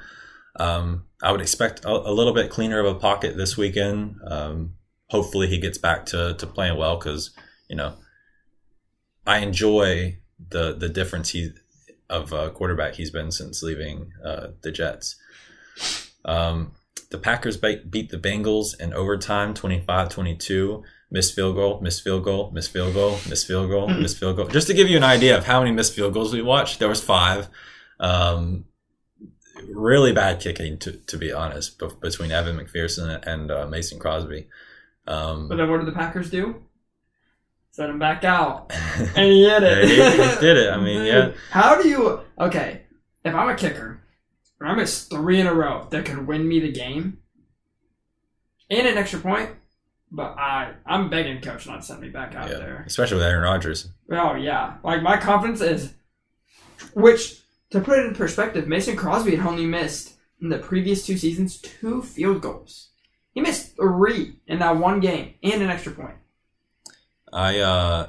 [0.56, 4.16] um, I would expect a, a, little bit cleaner of a pocket this weekend.
[4.26, 4.74] Um,
[5.08, 7.30] hopefully he gets back to to playing well because
[7.68, 7.94] you know
[9.26, 10.18] I enjoy
[10.50, 11.52] the the difference he
[12.10, 15.16] of uh, quarterback he's been since leaving uh, the Jets.
[16.24, 16.72] Um,
[17.10, 20.82] the Packers beat the Bengals in overtime 25-22.
[21.10, 24.46] Missed field goal, missed field goal, missed field goal, missed field goal, missed field goal.
[24.46, 26.88] Just to give you an idea of how many missed field goals we watched, there
[26.88, 27.48] was five.
[27.98, 28.66] Um,
[29.66, 34.48] really bad kicking, to, to be honest, between Evan McPherson and uh, Mason Crosby.
[35.06, 36.62] Um, but then what did the Packers do?
[37.70, 39.88] Set him back out, and he hit it.
[39.88, 40.70] he, he did it.
[40.70, 41.32] I mean, yeah.
[41.50, 42.20] How do you?
[42.38, 42.82] Okay,
[43.24, 44.00] if I'm a kicker,
[44.60, 47.18] I miss three in a row that could win me the game
[48.70, 49.50] and an extra point,
[50.10, 52.84] but I I'm begging coach not to send me back out yeah, there.
[52.86, 53.88] Especially with Aaron Rodgers.
[54.10, 54.74] Oh yeah.
[54.82, 55.94] Like my confidence is
[56.94, 57.40] which
[57.70, 61.58] to put it in perspective, Mason Crosby had only missed in the previous two seasons
[61.58, 62.88] two field goals.
[63.32, 66.16] He missed three in that one game and an extra point.
[67.32, 68.08] I uh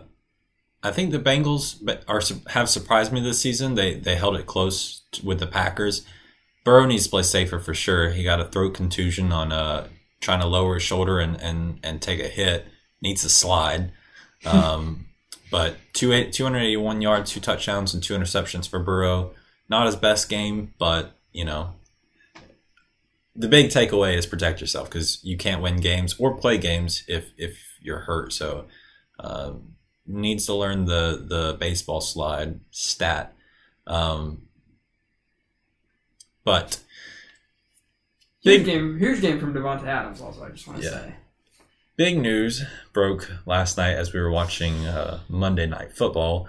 [0.81, 3.75] I think the Bengals are have surprised me this season.
[3.75, 6.05] They they held it close with the Packers.
[6.69, 8.11] Burrow needs to play safer for sure.
[8.11, 9.87] He got a throat contusion on uh
[10.21, 12.67] trying to lower his shoulder and and and take a hit.
[13.01, 13.91] Needs to slide.
[14.45, 15.07] Um,
[15.51, 19.31] but two 281 yards, two touchdowns, and two interceptions for Burrow.
[19.67, 21.73] Not his best game, but you know,
[23.35, 27.31] the big takeaway is protect yourself because you can't win games or play games if
[27.35, 28.31] if you're hurt.
[28.31, 28.65] So.
[29.19, 29.73] Um,
[30.05, 33.33] needs to learn the the baseball slide stat.
[33.85, 34.48] Um,
[36.43, 36.79] but
[38.41, 40.21] Huge Big- game, huge game from Davante Adams.
[40.21, 40.91] Also, I just want to Yeah.
[40.93, 41.15] say.
[41.97, 46.47] big news broke last night as we were watching uh, Monday Night Football.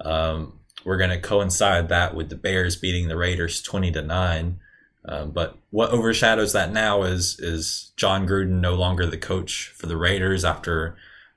[0.00, 4.58] Um, we're going to coincide that with the Bears beating the Raiders twenty to nine.
[5.04, 9.86] Um, but what overshadows that now is is Jon Gruden no longer the coach for
[9.86, 10.96] the Raiders after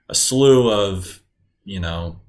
[0.10, 1.22] a slew of
[1.64, 2.20] you know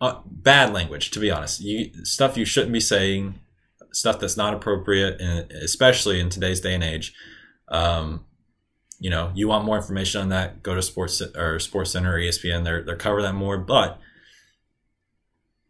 [0.00, 1.10] uh, bad language.
[1.10, 3.38] To be honest, you, stuff you shouldn't be saying,
[3.94, 7.14] stuff that's not appropriate, and especially in today's day and age.
[7.68, 8.24] Um,
[8.98, 12.18] you know, you want more information on that, go to Sports or Sports Center or
[12.18, 12.64] ESPN.
[12.64, 13.58] They're they're cover that more.
[13.58, 13.98] But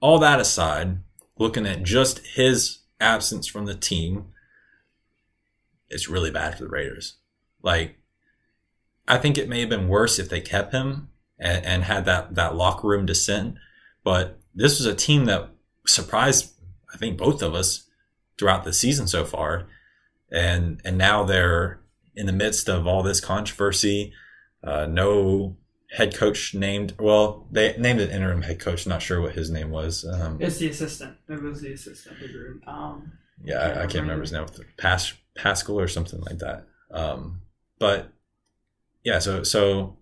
[0.00, 0.98] all that aside,
[1.38, 4.26] looking at just his absence from the team,
[5.88, 7.16] it's really bad for the Raiders.
[7.62, 7.98] Like,
[9.08, 11.08] I think it may have been worse if they kept him
[11.38, 13.56] and, and had that that locker room dissent.
[14.02, 15.48] But this was a team that
[15.86, 16.52] surprised,
[16.92, 17.88] I think, both of us
[18.38, 19.66] throughout the season so far,
[20.30, 21.80] and and now they're
[22.14, 24.12] in the midst of all this controversy.
[24.62, 25.56] Uh, no
[25.90, 26.94] head coach named.
[26.98, 28.86] Well, they named an interim head coach.
[28.86, 30.04] Not sure what his name was.
[30.04, 31.16] Um, It's the assistant.
[31.28, 32.16] It was the assistant.
[32.66, 33.12] Um,
[33.44, 34.46] yeah, I, I can't remember his name.
[34.78, 36.66] Pas, Pascal or something like that.
[36.90, 37.42] Um,
[37.78, 38.12] but
[39.04, 39.98] yeah, so so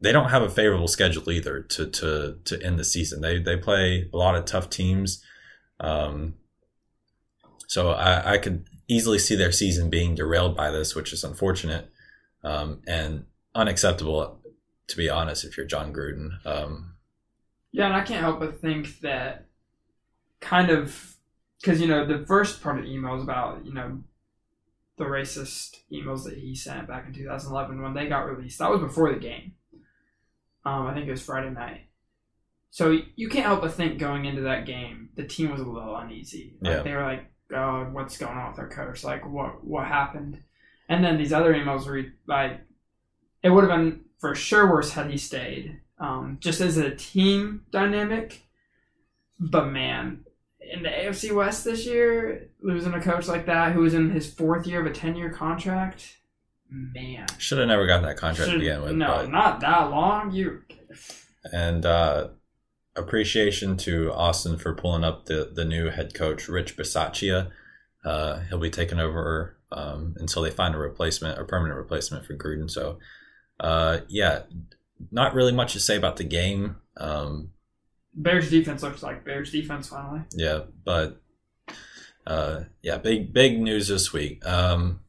[0.00, 3.20] they don't have a favorable schedule either to to to end the season.
[3.20, 5.22] They they play a lot of tough teams.
[5.80, 6.34] Um,
[7.70, 11.88] so I, I could easily see their season being derailed by this, which is unfortunate
[12.42, 14.40] um, and unacceptable,
[14.88, 15.44] to be honest.
[15.44, 16.96] If you're Jon Gruden, um,
[17.70, 19.46] Yeah, and I can't help but think that
[20.40, 21.14] kind of
[21.60, 24.02] because you know the first part of the email is about you know
[24.98, 28.58] the racist emails that he sent back in 2011 when they got released.
[28.58, 29.52] That was before the game.
[30.66, 31.82] Um, I think it was Friday night.
[32.72, 35.96] So you can't help but think going into that game, the team was a little
[35.96, 36.56] uneasy.
[36.60, 36.82] Like Yeah.
[36.82, 39.04] they were like, "Oh, what's going on with our coach?
[39.04, 40.42] Like, what what happened?"
[40.88, 42.60] And then these other emails were like,
[43.42, 45.80] it would have been for sure worse had he stayed.
[45.98, 48.42] Um, just as a team dynamic.
[49.38, 50.24] But man,
[50.60, 54.32] in the AFC West this year, losing a coach like that who was in his
[54.32, 56.16] fourth year of a ten year contract,
[56.70, 57.26] man.
[57.38, 58.92] should have never gotten that contract to begin with.
[58.92, 60.32] no, but- not that long.
[60.32, 60.62] You
[61.52, 62.28] and uh,
[62.96, 67.50] appreciation to Austin for pulling up the the new head coach Rich Bisaccia.
[68.04, 72.34] Uh, he'll be taking over um, until they find a replacement, a permanent replacement for
[72.34, 72.70] Gruden.
[72.70, 72.98] So,
[73.60, 74.42] uh, yeah,
[75.10, 76.76] not really much to say about the game.
[76.96, 77.50] Um,
[78.14, 80.22] Bears defense looks like Bears defense finally.
[80.32, 81.20] yeah, but
[82.26, 84.44] uh, yeah, big big news this week.
[84.46, 85.00] Um,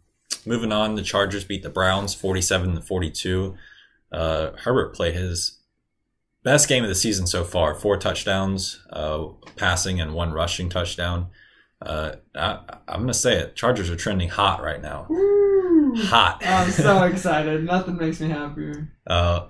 [0.45, 3.55] moving on, the Chargers beat the Browns forty-seven to forty-two.
[4.11, 5.60] Uh, Herbert played his
[6.43, 7.75] best game of the season so far.
[7.75, 11.27] Four touchdowns, uh, passing and one rushing touchdown.
[11.81, 13.55] Uh, I, I'm gonna say it.
[13.55, 15.07] Chargers are trending hot right now.
[15.95, 16.41] Hot.
[16.45, 17.63] I'm so excited.
[17.63, 18.89] Nothing makes me happier.
[19.05, 19.47] Uh,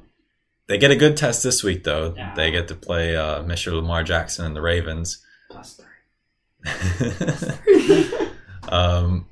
[0.67, 2.13] they get a good test this week, though.
[2.15, 2.33] Yeah.
[2.33, 3.73] They get to play uh, Mr.
[3.73, 5.23] Lamar Jackson and the Ravens.
[5.49, 5.87] Plus three.
[8.69, 9.27] um,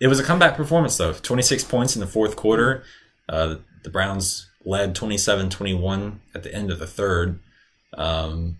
[0.00, 1.14] it was a comeback performance, though.
[1.14, 2.84] 26 points in the fourth quarter.
[3.26, 7.40] Uh, the Browns led 27 21 at the end of the third.
[7.96, 8.58] Um,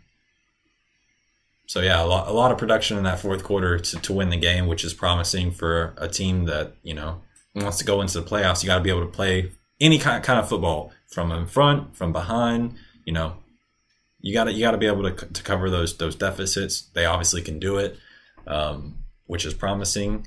[1.66, 4.28] so, yeah, a lot, a lot of production in that fourth quarter to, to win
[4.28, 7.22] the game, which is promising for a team that, you know,
[7.54, 8.62] wants to go into the playoffs.
[8.62, 11.96] You got to be able to play any kind, kind of football from in front,
[11.96, 13.36] from behind, you know.
[14.20, 16.88] You got you got to be able to, to cover those those deficits.
[16.94, 17.98] They obviously can do it,
[18.46, 20.26] um, which is promising.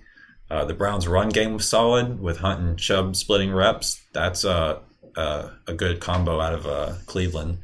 [0.51, 4.03] Uh, the Browns' run game was solid with Hunt and Chubb splitting reps.
[4.13, 4.79] That's uh,
[5.17, 7.59] uh, a good combo out of uh, Cleveland,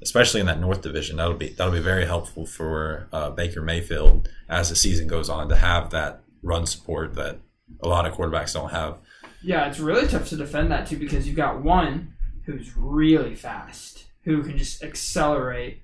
[0.00, 1.16] especially in that North Division.
[1.16, 5.48] That'll be that'll be very helpful for uh, Baker Mayfield as the season goes on
[5.48, 7.38] to have that run support that
[7.82, 8.98] a lot of quarterbacks don't have.
[9.42, 14.06] Yeah, it's really tough to defend that too because you've got one who's really fast,
[14.24, 15.82] who can just accelerate.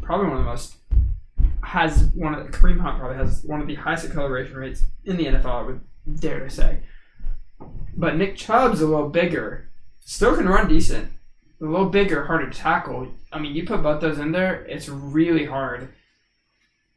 [0.00, 0.76] Probably one of the most
[1.62, 5.16] has one of the Kareem Hunt probably has one of the highest acceleration rates in
[5.16, 5.46] the NFL.
[5.46, 5.80] I would
[6.20, 6.80] dare to say.
[7.96, 9.63] But Nick Chubb's a little bigger,
[10.04, 11.10] still can run decent.
[11.60, 13.08] A little bigger, harder to tackle.
[13.32, 15.88] I mean, you put both those in there, it's really hard.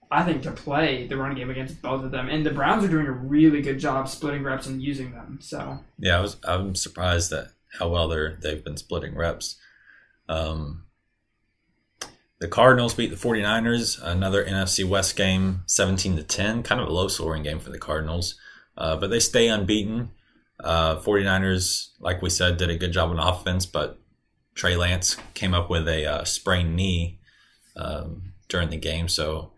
[0.10, 2.88] I think to play the run game against both of them, and the Browns are
[2.88, 5.40] doing a really good job splitting reps and using them.
[5.42, 7.48] So Yeah, I was I'm surprised at
[7.78, 9.58] how well they're they've been splitting reps.
[10.30, 10.84] Um,
[12.40, 16.92] the Cardinals beat the 49ers, another NFC West game, 17 to 10, kind of a
[16.92, 18.36] low scoring game for the Cardinals.
[18.78, 20.12] Uh, but they stay unbeaten.
[20.64, 24.00] Uh, 49ers, like we said, did a good job on offense, but
[24.56, 27.20] Trey Lance came up with a uh, sprained knee.
[27.76, 29.52] Um, during the game, so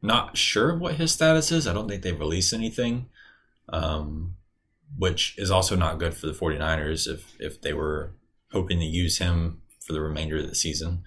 [0.00, 1.66] not sure what his status is.
[1.66, 3.06] I don't think they've released anything,
[3.68, 4.34] um,
[4.96, 8.14] which is also not good for the 49ers if, if they were
[8.52, 11.04] hoping to use him for the remainder of the season.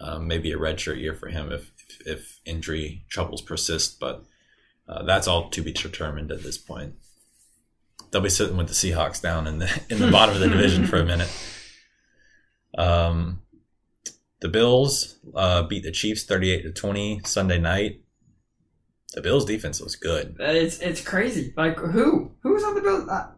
[0.00, 1.72] Um, maybe a redshirt year for him if,
[2.04, 4.24] if injury troubles persist, but
[4.86, 6.94] uh, that's all to be determined at this point.
[8.10, 10.86] They'll be sitting with the Seahawks down in the in the bottom of the division
[10.86, 11.28] for a minute.
[12.78, 13.42] Um,
[14.40, 18.00] the Bills uh, beat the Chiefs thirty-eight to twenty Sunday night.
[19.14, 20.36] The Bills' defense was good.
[20.40, 21.52] It's it's crazy.
[21.56, 23.08] Like who who's on the Bills?
[23.08, 23.28] Uh,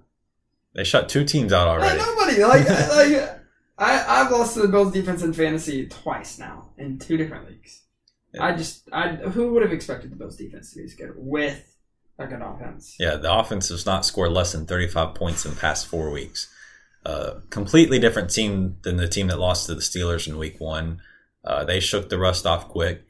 [0.75, 1.99] They shut two teams out like, already.
[1.99, 2.43] nobody.
[2.45, 3.41] Like like
[3.79, 7.83] I I've lost to the Bills defense in fantasy twice now in two different leagues.
[8.41, 11.77] I just I who would have expected the Bills defense to be as good with
[12.19, 12.97] a good offense?
[12.99, 16.53] Yeah, the offense has not scored less than 35 points in the past four weeks.
[17.07, 21.01] Uh, completely different team than the team that lost to the Steelers in week one.
[21.45, 23.07] Uh, they shook the rust off quick.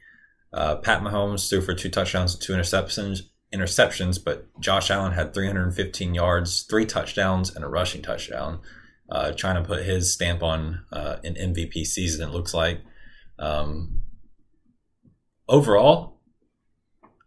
[0.53, 3.21] Uh, Pat Mahomes threw for two touchdowns and two interceptions,
[3.53, 8.59] interceptions, but Josh Allen had 315 yards, three touchdowns, and a rushing touchdown,
[9.09, 12.81] uh, trying to put his stamp on uh, an MVP season, it looks like.
[13.37, 14.01] Um,
[15.47, 16.19] overall,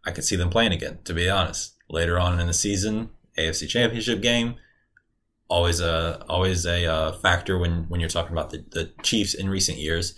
[0.05, 1.72] I could see them playing again, to be honest.
[1.89, 4.55] Later on in the season, AFC Championship game,
[5.47, 9.49] always a always a uh, factor when when you're talking about the, the Chiefs in
[9.49, 10.15] recent years.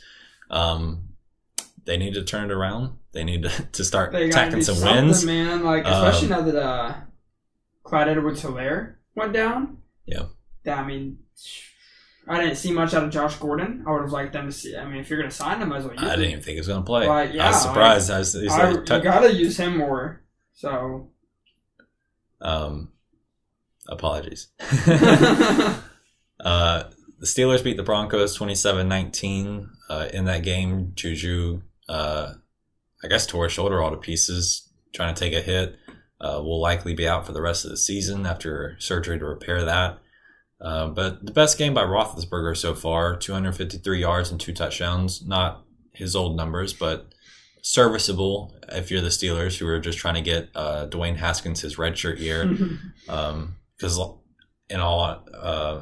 [0.49, 1.09] Um,
[1.85, 2.97] they need to turn it around.
[3.11, 5.25] They need to, to start They attacking some wins.
[5.25, 5.63] man.
[5.63, 6.95] Like especially Um, now that uh,
[7.83, 9.77] Clyde Edwards-Helaire went down.
[10.05, 10.25] Yeah.
[10.63, 11.19] Yeah, I mean,
[12.27, 13.83] I didn't see much out of Josh Gordon.
[13.87, 14.75] I would have liked them to see.
[14.75, 16.59] I mean, if you're gonna sign him, as well use I didn't even think he
[16.59, 17.05] was going to play.
[17.05, 18.09] But, yeah, I was surprised.
[18.09, 20.23] I was, I, like, you gotta use him more.
[20.53, 21.11] So
[22.45, 22.91] um,
[23.89, 24.47] apologies.
[26.39, 26.83] Uh,
[27.19, 29.69] the Steelers beat the Broncos 27-19.
[29.89, 32.33] Uh, in that game, Juju, uh,
[33.03, 35.77] I guess, tore his shoulder all to pieces, trying to take a hit.
[36.19, 39.63] Uh, will likely be out for the rest of the season after surgery to repair
[39.65, 39.99] that.
[40.61, 45.25] Uh, but the best game by Roethlisberger so far, 253 yards and two touchdowns.
[45.25, 47.13] Not his old numbers, but
[47.75, 51.77] serviceable if you're the Steelers who are just trying to get uh, Dwayne Haskins his
[51.77, 52.45] redshirt year
[53.07, 53.99] because
[54.69, 55.81] in all uh,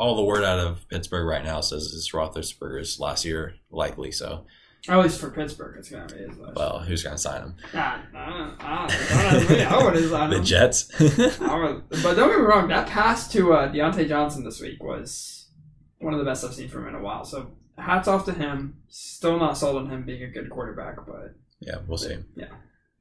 [0.00, 4.10] all the word out of Pittsburgh right now says it's Roethlisberger's last year likely.
[4.10, 4.44] So,
[4.88, 6.56] at least for Pittsburgh, it's gonna be his last.
[6.56, 7.54] well, who's going to sign him?
[7.72, 10.44] Ah, ah, ah, I would signed The him.
[10.44, 10.90] Jets.
[10.98, 11.38] Would-
[11.88, 15.50] but don't get me wrong, that pass to uh, Diontae Johnson this week was
[16.00, 17.24] one of the best I've seen from him in a while.
[17.24, 18.78] So hats off to him.
[18.88, 22.18] Still not sold on him being a good quarterback, but yeah, we'll see.
[22.34, 22.48] Yeah.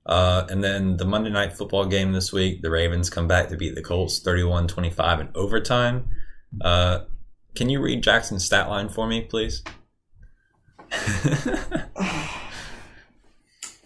[0.05, 3.57] Uh, and then the Monday night football game this week, the Ravens come back to
[3.57, 6.07] beat the Colts 31-25 in overtime.
[6.59, 7.01] Uh,
[7.53, 9.63] can you read Jackson's stat line for me, please?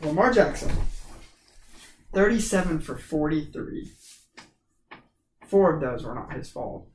[0.01, 0.71] Lamar Jackson,
[2.13, 3.91] thirty-seven for forty-three.
[5.47, 6.87] Four of those were not his fault.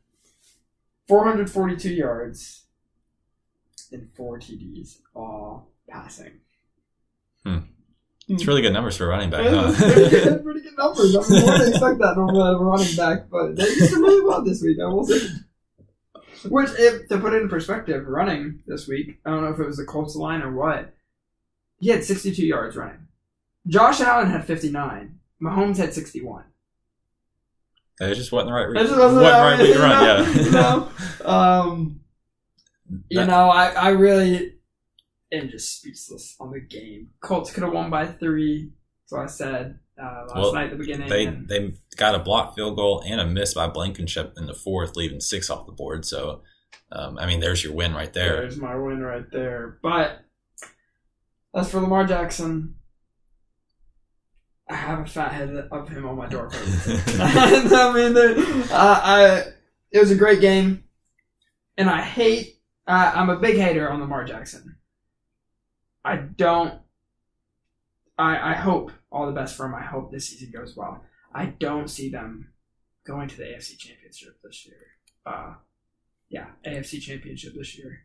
[1.06, 2.66] Four hundred forty-two yards
[3.92, 6.32] and four TDs, all passing.
[8.28, 10.38] it's really good numbers for a running back, Yeah, huh?
[10.42, 11.16] pretty, good, numbers.
[11.16, 14.42] I mean, wouldn't expect that normally of a running back, but they did really well
[14.44, 14.78] this week.
[14.80, 15.28] I will say.
[16.48, 19.66] Which, if to put it in perspective, running this week, I don't know if it
[19.66, 20.94] was the Colts line or what.
[21.80, 23.08] He had 62 yards running.
[23.66, 25.18] Josh Allen had 59.
[25.42, 26.44] Mahomes had 61.
[28.00, 30.42] It just wasn't the right, re- wasn't wasn't that right way way, to run, you
[30.44, 30.50] yeah.
[30.50, 30.88] know?
[31.26, 31.99] Um,
[33.08, 34.54] you know, I, I really
[35.32, 37.10] am just speechless on the game.
[37.20, 38.72] Colts could have won by three,
[39.06, 41.08] so I said uh, last Well, night at the beginning.
[41.08, 44.54] they and- they got a blocked field goal and a miss by Blankenship in the
[44.54, 46.04] fourth, leaving six off the board.
[46.04, 46.42] So,
[46.92, 48.36] um, I mean, there's your win right there.
[48.40, 49.78] There's my win right there.
[49.82, 50.20] But
[51.54, 52.76] as for Lamar Jackson,
[54.68, 56.48] I have a fat head of him on my door.
[56.54, 59.44] I mean, uh, I
[59.92, 60.84] it was a great game,
[61.76, 62.59] and I hate.
[62.90, 64.76] Uh, I'm a big hater on Lamar Jackson.
[66.04, 66.74] I don't.
[68.18, 69.74] I I hope all the best for him.
[69.74, 71.04] I hope this season goes well.
[71.32, 72.48] I don't see them
[73.06, 74.76] going to the AFC Championship this year.
[75.24, 75.54] Uh,
[76.28, 78.00] yeah, AFC Championship this year.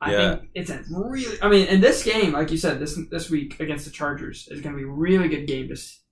[0.00, 0.36] I Yeah.
[0.36, 1.36] think it's a really.
[1.42, 4.60] I mean, in this game, like you said, this this week against the Chargers is
[4.60, 6.02] going to be a really good game to s-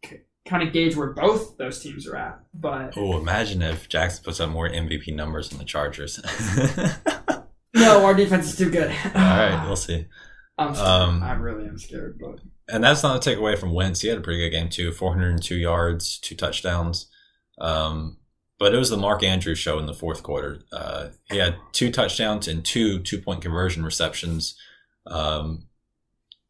[0.44, 2.40] kind of gauge where both those teams are at.
[2.52, 6.20] But Oh, imagine if Jackson puts up more MVP numbers than the Chargers.
[7.76, 8.90] No, our defense is too good.
[8.90, 10.06] All right, we'll see.
[10.58, 10.88] I'm scared.
[10.88, 14.00] Um, I really am scared, but And that's not a takeaway from Wentz.
[14.00, 17.08] He had a pretty good game too, 402 yards, two touchdowns.
[17.58, 18.18] Um,
[18.58, 20.62] but it was the Mark Andrews show in the fourth quarter.
[20.72, 24.56] Uh, he had two touchdowns and two two point conversion receptions.
[25.06, 25.66] Um,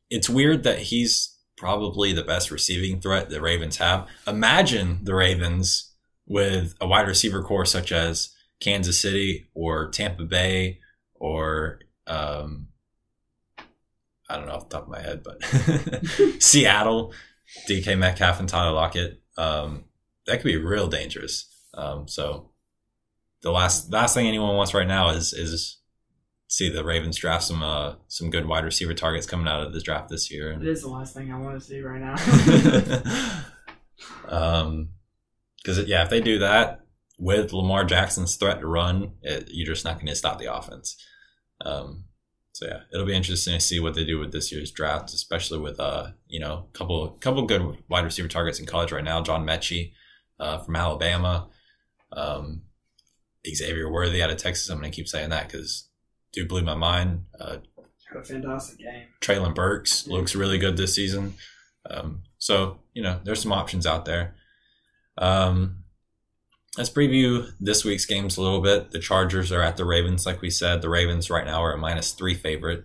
[0.08, 4.06] it's weird that he's probably the best receiving threat the Ravens have.
[4.26, 5.92] Imagine the Ravens
[6.26, 10.78] with a wide receiver corps such as Kansas City or Tampa Bay
[11.18, 12.68] or um,
[14.28, 15.42] I don't know off the top of my head, but
[16.42, 17.12] Seattle,
[17.68, 19.20] DK Metcalf and Tyler Lockett.
[19.38, 19.84] Um,
[20.26, 21.48] that could be real dangerous.
[21.74, 22.50] Um, so
[23.42, 25.78] the last last thing anyone wants right now is is
[26.48, 29.80] see the Ravens draft some uh, some good wide receiver targets coming out of the
[29.80, 30.52] draft this year.
[30.52, 32.16] It is the last thing I want to see right now.
[34.28, 34.90] um,
[35.58, 36.85] because yeah, if they do that
[37.18, 40.96] with Lamar Jackson's threat to run, it, you're just not going to stop the offense.
[41.60, 42.04] Um,
[42.52, 45.58] so yeah, it'll be interesting to see what they do with this year's draft, especially
[45.58, 49.22] with uh, you know, a couple couple good wide receiver targets in college right now.
[49.22, 49.92] John Metchie
[50.40, 51.48] uh, from Alabama,
[52.12, 52.62] um,
[53.46, 54.70] Xavier Worthy out of Texas.
[54.70, 55.88] I'm going to keep saying that because
[56.32, 57.24] dude blew my mind.
[57.38, 57.58] Uh,
[58.08, 59.08] Had a fantastic game.
[59.20, 61.34] Treylon Burks looks really good this season.
[61.90, 64.34] Um, so, you know, there's some options out there.
[65.18, 65.84] Um,
[66.76, 68.90] let's preview this week's games a little bit.
[68.90, 70.82] The Chargers are at the Ravens, like we said.
[70.82, 72.84] The Ravens right now are a minus three favorite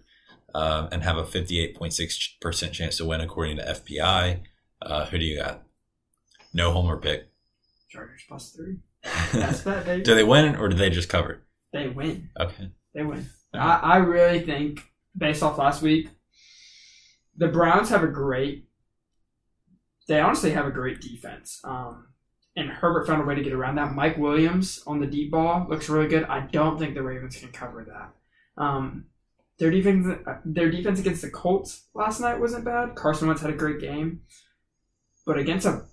[0.53, 4.41] uh, and have a 58.6% chance to win according to FPI.
[4.81, 5.63] Uh, who do you got?
[6.53, 7.29] No homer pick.
[7.89, 8.77] Chargers plus three.
[9.33, 10.03] That's bet, baby.
[10.03, 11.41] do they win or do they just cover?
[11.73, 12.29] They win.
[12.39, 12.69] Okay.
[12.93, 13.27] They win.
[13.53, 14.81] I, I really think,
[15.17, 16.09] based off last week,
[17.35, 18.67] the Browns have a great.
[20.07, 21.61] They honestly have a great defense.
[21.63, 22.07] Um,
[22.55, 23.93] and Herbert found a way to get around that.
[23.93, 26.23] Mike Williams on the deep ball looks really good.
[26.25, 28.61] I don't think the Ravens can cover that.
[28.61, 29.05] Um,
[29.57, 30.07] their defense,
[30.43, 32.95] their defense against the Colts last night wasn't bad.
[32.95, 34.21] Carson Wentz had a great game,
[35.25, 35.85] but against a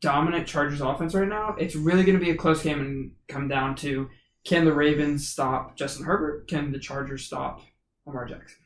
[0.00, 3.48] dominant Chargers offense right now, it's really going to be a close game and come
[3.48, 4.08] down to
[4.44, 6.48] can the Ravens stop Justin Herbert?
[6.48, 7.60] Can the Chargers stop
[8.06, 8.58] Lamar Jackson?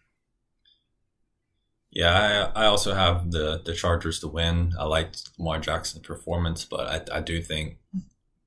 [1.93, 4.72] Yeah, I, I also have the, the Chargers to win.
[4.78, 7.76] I liked Lamar Jackson's performance, but I, I do think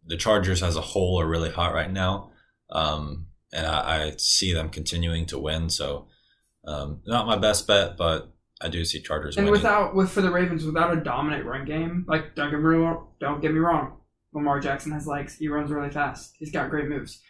[0.03, 2.31] the Chargers as a whole are really hot right now.
[2.71, 5.69] Um, and I, I, see them continuing to win.
[5.69, 6.07] So,
[6.65, 9.37] um, not my best bet, but I do see Chargers.
[9.37, 9.61] And winning.
[9.61, 13.07] without with for the Ravens, without a dominant run game, like don't get me wrong,
[13.19, 13.97] don't get me wrong,
[14.33, 15.35] Lamar Jackson has legs.
[15.37, 16.35] He runs really fast.
[16.39, 17.21] He's got great moves,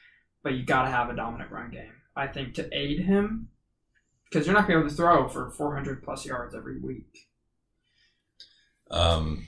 [0.44, 1.92] but you got to have a dominant run game.
[2.16, 3.50] I think to aid him,
[4.36, 7.30] because you're not going to be able to throw for 400 plus yards every week.
[8.92, 9.48] Um,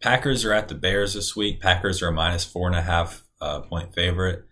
[0.00, 1.60] Packers are at the Bears this week.
[1.60, 4.44] Packers are a minus four and a half uh, point favorite.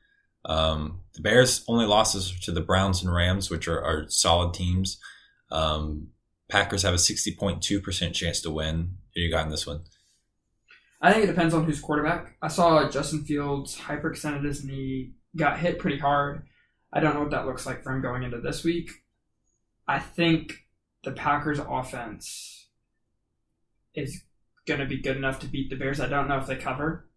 [0.44, 4.99] Um, the Bears only losses to the Browns and Rams, which are, are solid teams.
[5.53, 6.09] Um,
[6.49, 8.97] Packers have a 60.2% chance to win.
[9.14, 9.82] Who you got in this one?
[11.01, 12.36] I think it depends on who's quarterback.
[12.42, 16.49] I saw Justin Fields hyperextended his knee, got hit pretty hard.
[16.92, 18.90] I don't know what that looks like for him going into this week.
[19.89, 20.66] I think
[21.05, 22.68] the Packers offense
[23.95, 24.22] is
[24.66, 26.01] going to be good enough to beat the Bears.
[26.01, 27.09] I don't know if they cover.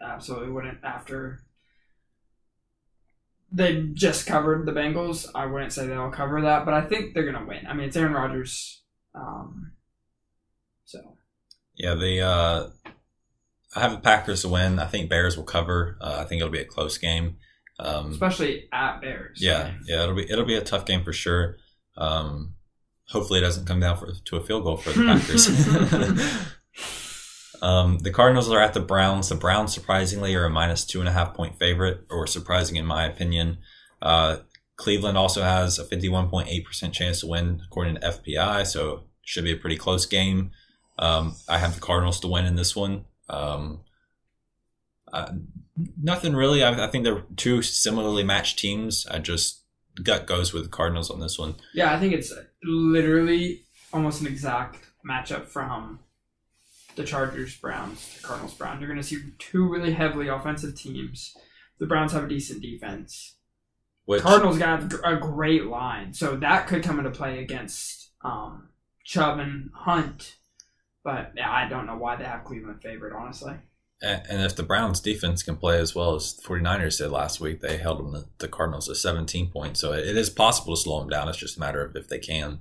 [0.00, 1.44] Absolutely wouldn't after
[3.54, 5.28] they just covered the Bengals.
[5.34, 7.66] I wouldn't say they'll cover that, but I think they're going to win.
[7.68, 8.82] I mean, it's Aaron Rodgers.
[9.14, 9.72] Um,
[10.84, 11.16] so.
[11.76, 12.68] Yeah, the uh,
[13.76, 14.78] I have the Packers to win.
[14.78, 15.96] I think Bears will cover.
[16.00, 17.36] Uh, I think it'll be a close game.
[17.78, 19.38] Um, Especially at Bears.
[19.40, 21.56] Yeah, yeah, it'll be it'll be a tough game for sure.
[21.96, 22.54] Um,
[23.08, 25.48] hopefully, it doesn't come down for, to a field goal for the Packers.
[27.62, 29.28] um, the Cardinals are at the Browns.
[29.28, 32.86] The Browns, surprisingly, are a minus two and a half point favorite, or surprising in
[32.86, 33.58] my opinion.
[34.02, 34.38] Uh,
[34.76, 39.56] Cleveland also has a 51.8% chance to win, according to FPI, so should be a
[39.56, 40.50] pretty close game.
[40.98, 43.04] Um, I have the Cardinals to win in this one.
[43.28, 43.80] Um,
[45.12, 45.32] uh,
[46.00, 46.62] nothing really.
[46.62, 49.06] I, I, think they're two similarly matched teams.
[49.10, 49.63] I just
[50.02, 51.54] gut goes with the Cardinals on this one.
[51.72, 52.32] Yeah, I think it's
[52.62, 54.78] literally almost an exact
[55.08, 56.00] matchup from
[56.96, 58.80] the Chargers Browns to Cardinals Browns.
[58.80, 61.36] You're going to see two really heavily offensive teams.
[61.78, 63.36] The Browns have a decent defense.
[64.04, 68.68] Which, Cardinals got a great line, so that could come into play against um,
[69.02, 70.36] Chubb and Hunt.
[71.02, 73.54] But yeah, I don't know why they have Cleveland favored, honestly.
[74.02, 77.60] And if the Browns defense can play as well as the 49ers did last week,
[77.60, 79.80] they held them the, Cardinals to 17 points.
[79.80, 81.28] So it is possible to slow them down.
[81.28, 82.60] It's just a matter of if they can.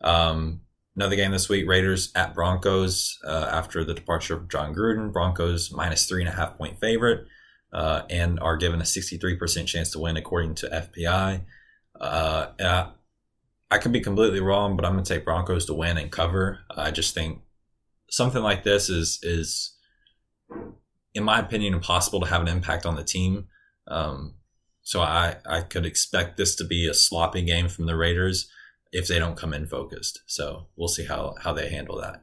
[0.00, 0.62] Um,
[0.96, 5.12] another game this week, Raiders at Broncos uh, after the departure of Jon Gruden.
[5.12, 7.26] Broncos minus three and a half point favorite
[7.72, 11.42] uh, and are given a 63% chance to win according to FPI.
[12.00, 12.90] Uh, I,
[13.70, 16.60] I could be completely wrong, but I'm going to take Broncos to win and cover.
[16.70, 17.40] I just think
[18.10, 19.73] something like this is is
[21.14, 23.46] in my opinion, impossible to have an impact on the team.
[23.86, 24.34] Um,
[24.82, 28.50] so I, I could expect this to be a sloppy game from the Raiders.
[28.92, 30.20] if they don't come in focused.
[30.26, 32.22] So we'll see how how they handle that.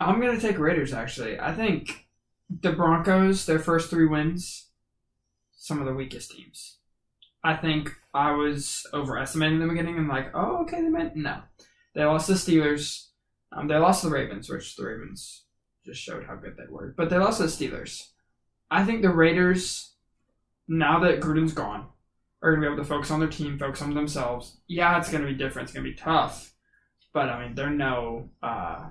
[0.00, 0.92] I'm gonna take Raiders.
[0.92, 2.06] Actually, I think
[2.48, 4.70] the Broncos, their first three wins,
[5.52, 6.78] some of the weakest teams.
[7.44, 11.42] I think I was overestimating them beginning and like, oh, okay, they meant no.
[11.94, 13.08] They lost the Steelers.
[13.52, 15.45] Um, they lost the Ravens, which the Ravens
[15.86, 16.92] just showed how good they were.
[16.96, 18.08] But they lost the Steelers.
[18.70, 19.94] I think the Raiders,
[20.68, 21.86] now that Gruden's gone,
[22.42, 24.58] are going to be able to focus on their team, focus on themselves.
[24.66, 25.68] Yeah, it's going to be different.
[25.68, 26.52] It's going to be tough.
[27.14, 28.28] But, I mean, they're no.
[28.42, 28.88] Uh,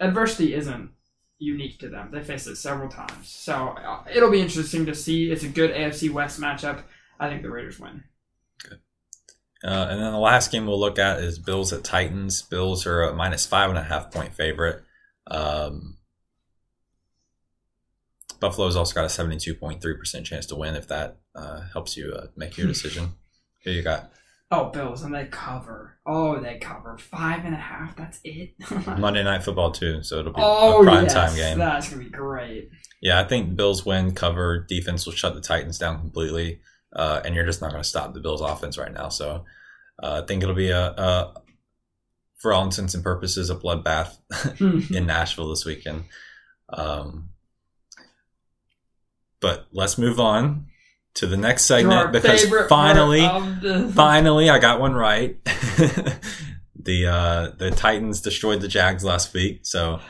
[0.00, 0.90] adversity isn't
[1.38, 2.10] unique to them.
[2.12, 3.28] They faced it several times.
[3.28, 5.30] So uh, it'll be interesting to see.
[5.30, 6.82] It's a good AFC West matchup.
[7.20, 8.04] I think the Raiders win.
[9.64, 12.42] Uh, and then the last game we'll look at is Bills at Titans.
[12.42, 14.82] Bills are a minus five and a half point favorite.
[15.28, 15.98] Um,
[18.40, 22.58] Buffalo's also got a 72.3% chance to win if that uh, helps you uh, make
[22.58, 23.12] your decision.
[23.64, 24.10] Who you got?
[24.50, 25.96] Oh, Bills, and they cover.
[26.04, 26.98] Oh, they cover.
[26.98, 28.54] Five and a half, that's it.
[28.98, 31.58] Monday Night Football, too, so it'll be oh, a prime yes, time game.
[31.58, 32.68] That's going to be great.
[33.00, 36.60] Yeah, I think Bills win, cover, defense will shut the Titans down completely,
[36.94, 39.08] uh, and you're just not going to stop the Bills offense right now.
[39.08, 39.44] So
[40.02, 41.34] uh, I think it'll be a, a,
[42.38, 44.16] for all intents and purposes, a bloodbath
[44.94, 46.04] in Nashville this weekend.
[46.68, 47.30] Um,
[49.40, 50.66] but let's move on
[51.14, 55.42] to the next segment because finally, the- finally, I got one right.
[56.74, 60.00] the uh, the Titans destroyed the Jags last week, so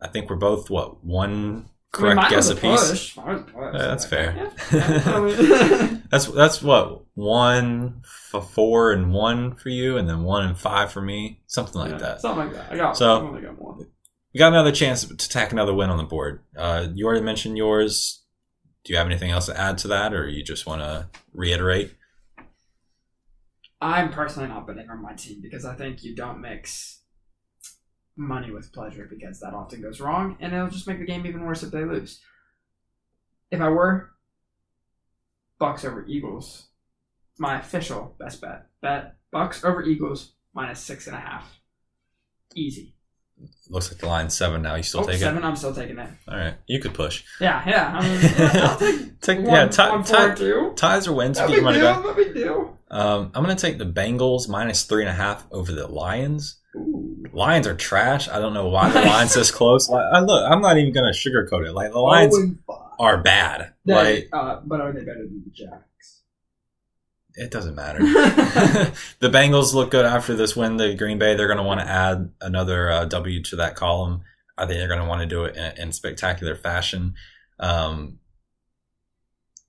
[0.00, 2.88] I think we're both what one I mean, correct mine guess a piece.
[2.90, 3.16] push.
[3.16, 3.72] Mine was a push.
[3.74, 4.52] Yeah, that's fair.
[4.72, 5.98] Yeah.
[6.10, 10.92] That's that's what one for four and one for you, and then one and five
[10.92, 12.20] for me, something like Yeah, that.
[12.20, 12.72] Something like that.
[12.72, 12.96] I got.
[12.96, 13.86] So- I only got one.
[14.32, 16.42] We got another chance to tack another win on the board.
[16.56, 18.22] Uh, you already mentioned yours.
[18.84, 21.94] Do you have anything else to add to that, or you just want to reiterate?
[23.80, 27.00] I'm personally not betting on my team because I think you don't mix
[28.16, 31.42] money with pleasure because that often goes wrong and it'll just make the game even
[31.44, 32.20] worse if they lose.
[33.50, 34.10] If I were
[35.58, 36.66] Bucks over Eagles,
[37.38, 41.60] my official best bet bet Bucks over Eagles minus six and a half,
[42.54, 42.94] easy.
[43.68, 44.76] Looks like the line's seven now.
[44.76, 46.04] You still Oh, take seven, I'm still taking it.
[46.08, 46.30] it?
[46.32, 47.22] All right, you could push.
[47.40, 47.92] Yeah, yeah.
[47.98, 50.72] I mean, yeah I'll take Take one, yeah, tie, one, four, tie, and two.
[50.76, 51.38] ties or wins.
[51.38, 52.14] Your big money deal.
[52.14, 52.78] Big deal.
[52.90, 56.60] Um, I'm gonna take the Bengals minus three and a half over the Lions.
[57.32, 58.28] Lions are trash.
[58.28, 59.88] I don't know why the line's this close.
[59.88, 61.72] Like, I look, I'm not even gonna sugarcoat it.
[61.72, 62.34] Like the Lions
[62.68, 62.90] Oh, five.
[62.98, 63.72] are bad.
[63.84, 66.22] They- Like uh, but are they better than the Jacks?
[67.38, 67.98] it doesn't matter.
[69.18, 70.78] the Bengals look good after this win.
[70.78, 74.22] The Green Bay, they're going to want to add another uh, W to that column.
[74.56, 77.14] I think they're going to want to do it in, in spectacular fashion.
[77.60, 78.20] Um,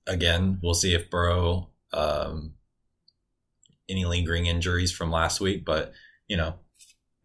[0.06, 2.54] again, we'll see if Burrow um,
[3.86, 5.92] any lingering injuries from last week, but
[6.26, 6.54] you know.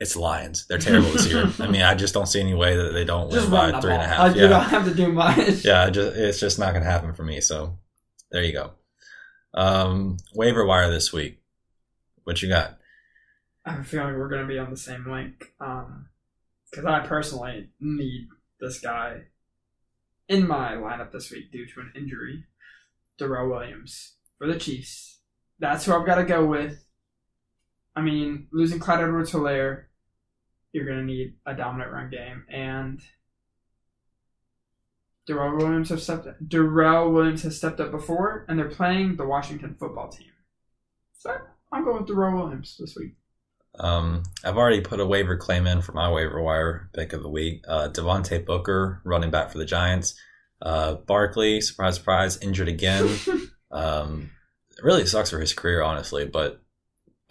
[0.03, 0.67] It's Lions.
[0.67, 1.49] They're terrible this year.
[1.59, 3.93] I mean, I just don't see any way that they don't Just win by three
[3.93, 4.35] and a half.
[4.35, 5.63] You yeah, don't have to do much.
[5.63, 5.89] yeah.
[5.89, 7.39] Just, it's just not going to happen for me.
[7.39, 7.77] So
[8.29, 8.71] there you go.
[9.53, 11.41] Um, waiver wire this week.
[12.25, 12.77] What you got?
[13.65, 15.53] I have a feeling we're going to be on the same link.
[15.61, 16.07] Um,
[16.69, 18.27] because I personally need
[18.59, 19.21] this guy
[20.27, 22.43] in my lineup this week due to an injury.
[23.17, 25.19] Darrel Williams for the Chiefs.
[25.59, 26.83] That's who I've got to go with.
[27.95, 29.85] I mean, losing Clyde Edwards Helaire,
[30.73, 32.43] you're going to need a dominant run game.
[32.49, 32.99] And
[35.25, 39.75] Darrel Williams have stepped Darrel Williams has stepped up before, and they're playing the Washington
[39.79, 40.31] football team.
[41.13, 41.37] So
[41.71, 43.15] I'm going with Darrel Williams this week.
[43.79, 47.29] Um, I've already put a waiver claim in for my waiver wire pick of the
[47.29, 47.63] week.
[47.67, 50.15] Uh, Devontae Booker, running back for the Giants.
[50.61, 53.09] Uh, Barkley, surprise, surprise, injured again.
[53.71, 54.31] um,
[54.77, 56.62] it really sucks for his career, honestly, but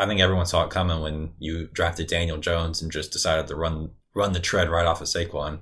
[0.02, 3.54] I think everyone saw it coming when you drafted Daniel Jones and just decided to
[3.54, 5.60] run run the tread right off of Saquon.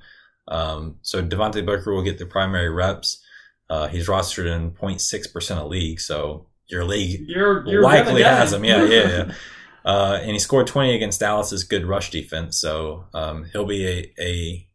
[0.49, 3.23] Um, so Devontae Booker will get the primary reps.
[3.69, 8.65] Uh, he's rostered in 0.6% of league, so your league You're, you're likely has him.
[8.65, 9.35] Yeah, yeah, yeah.
[9.83, 14.13] Uh, and he scored 20 against Dallas's good rush defense, so um, he'll be a,
[14.23, 14.69] a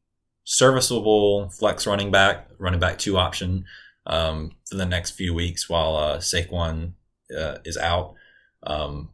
[0.46, 3.66] serviceable flex running back, running back two option
[4.08, 6.94] um, for the next few weeks while uh, Saquon
[7.38, 8.16] uh, is out.
[8.64, 9.10] Um,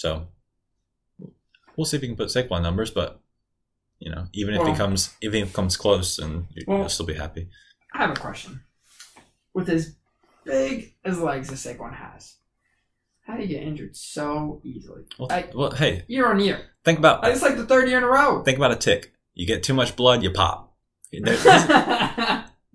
[0.00, 0.28] so
[1.76, 3.20] we'll see if we can put Saquon numbers, but
[3.98, 6.78] you know, even if Well- he comes, even if he comes close, and you- Well-
[6.78, 7.50] you'll still be happy.
[7.92, 8.62] I have a question.
[9.52, 9.94] With as
[10.44, 12.36] big as legs as Saquon has,
[13.26, 15.02] how do you get injured so easily?
[15.18, 16.70] Well, I- well, hey, Year on year.
[16.82, 18.42] think about It's like the third year in a row.
[18.42, 19.12] think about a tick.
[19.34, 20.74] You get too much blood, you pop.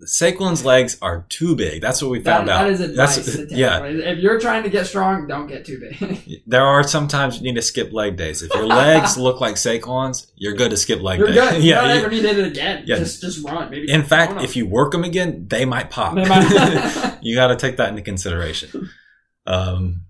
[0.04, 1.82] Saquon's legs are too big.
[1.82, 2.64] That's what we That, found out.
[2.64, 3.16] that is advice.
[3.16, 3.84] That's, yeah.
[3.86, 6.42] If you're trying to get strong, don't get too big.
[6.48, 8.44] There are sometimes you need to skip leg days.
[8.44, 11.34] If your legs look like Saquon's, you're good to skip leg you're day.
[11.36, 11.64] good.
[11.64, 11.82] You yeah.
[11.82, 12.84] don't you- ever need it again.
[12.86, 12.98] Yeah.
[12.98, 13.72] Just just run.
[13.72, 13.90] Maybe.
[13.90, 16.16] in fact, if you work them again, they might pop.
[16.16, 18.90] They might- you got to take that into consideration.
[19.48, 20.02] Um,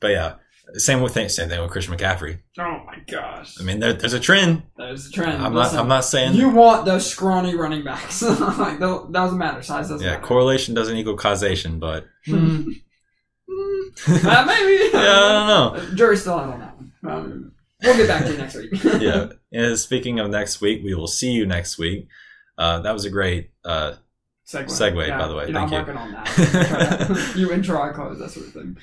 [0.00, 0.34] but yeah,
[0.74, 2.38] same with thing, same thing with Christian McCaffrey.
[2.58, 3.60] oh my gosh.
[3.60, 4.62] I mean, there, there's a trend.
[4.76, 5.42] There's a trend.
[5.42, 5.72] I'm not.
[5.74, 6.34] I'm not saying.
[6.34, 8.20] You want those scrawny running backs.
[8.22, 9.62] like, that doesn't matter.
[9.62, 10.26] Size doesn't yeah, matter.
[10.26, 12.70] correlation doesn't equal causation, but Hmm.
[14.08, 14.90] Uh, maybe.
[14.92, 15.94] Yeah, I don't know.
[15.94, 16.92] Jury's still out on that one.
[17.06, 17.52] Um,
[17.82, 18.70] we'll get back to you next week.
[19.00, 19.28] yeah.
[19.52, 22.08] And speaking of next week, we will see you next week.
[22.58, 23.50] Uh, that was a great.
[23.64, 23.94] Uh,
[24.46, 24.66] Segue.
[24.66, 25.46] Segue, by the way.
[25.46, 25.94] You know, Thank I'm you.
[25.94, 27.32] working on that.
[27.36, 28.76] you intro, I close, that sort of thing.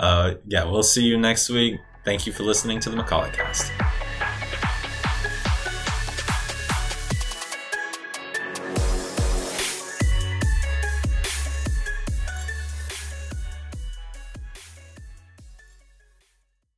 [0.00, 1.78] Uh, yeah, we'll see you next week.
[2.04, 3.70] Thank you for listening to the Makala Cast.